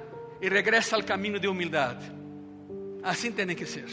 [0.41, 2.11] e regressa ao caminho de humildade.
[3.03, 3.87] Assim tem que ser,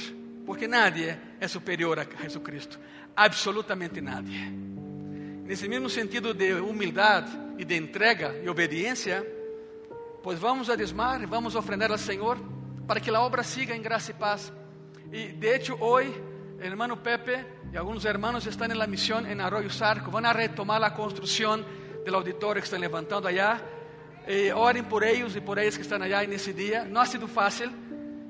[0.44, 2.78] porque nadie é superior a Jesus Cristo,
[3.16, 4.52] absolutamente nadie.
[5.44, 9.26] Nesse mesmo sentido de humildade e de entrega e obediência,
[10.22, 12.38] pois vamos a desmar, vamos ofrendar ao Senhor
[12.86, 14.52] para que a obra siga em graça e paz.
[15.12, 16.12] E de hecho, hoje,
[16.58, 20.82] o hermano Pepe e alguns hermanos estão na missão em Arroyo Sarco, vão a retomar
[20.82, 21.64] a construção
[22.04, 23.60] do auditório que estão levantando allá.
[24.26, 26.84] E orem por eles e por eles que estão allá nesse dia.
[26.84, 27.70] Não ha sido fácil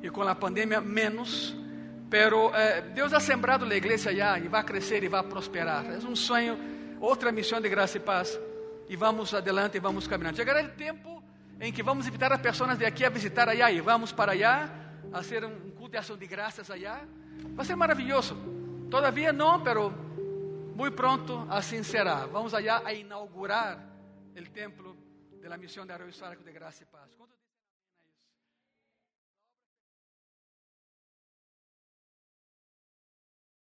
[0.02, 1.56] e com a pandemia menos,
[2.10, 5.84] pero eh, Deus ha sembrado a igreja allá e vai crescer e vai prosperar.
[5.86, 6.58] É um sonho,
[7.00, 8.38] outra missão de graça e paz.
[8.88, 10.36] E vamos adelante e vamos caminhando.
[10.36, 11.22] Chegará o tempo
[11.60, 14.68] em que vamos invitar as pessoas de aqui a visitar allá e vamos para allá
[15.12, 17.00] a fazer um culto de ação de graças allá.
[17.54, 18.36] Vai ser maravilhoso.
[18.90, 19.94] Todavia não, pero
[20.74, 22.26] muito pronto assim será.
[22.26, 23.78] Vamos allá a inaugurar
[24.36, 24.96] o templo
[25.40, 26.12] de la misión de Arroyo
[26.44, 27.13] de Graça e Paz.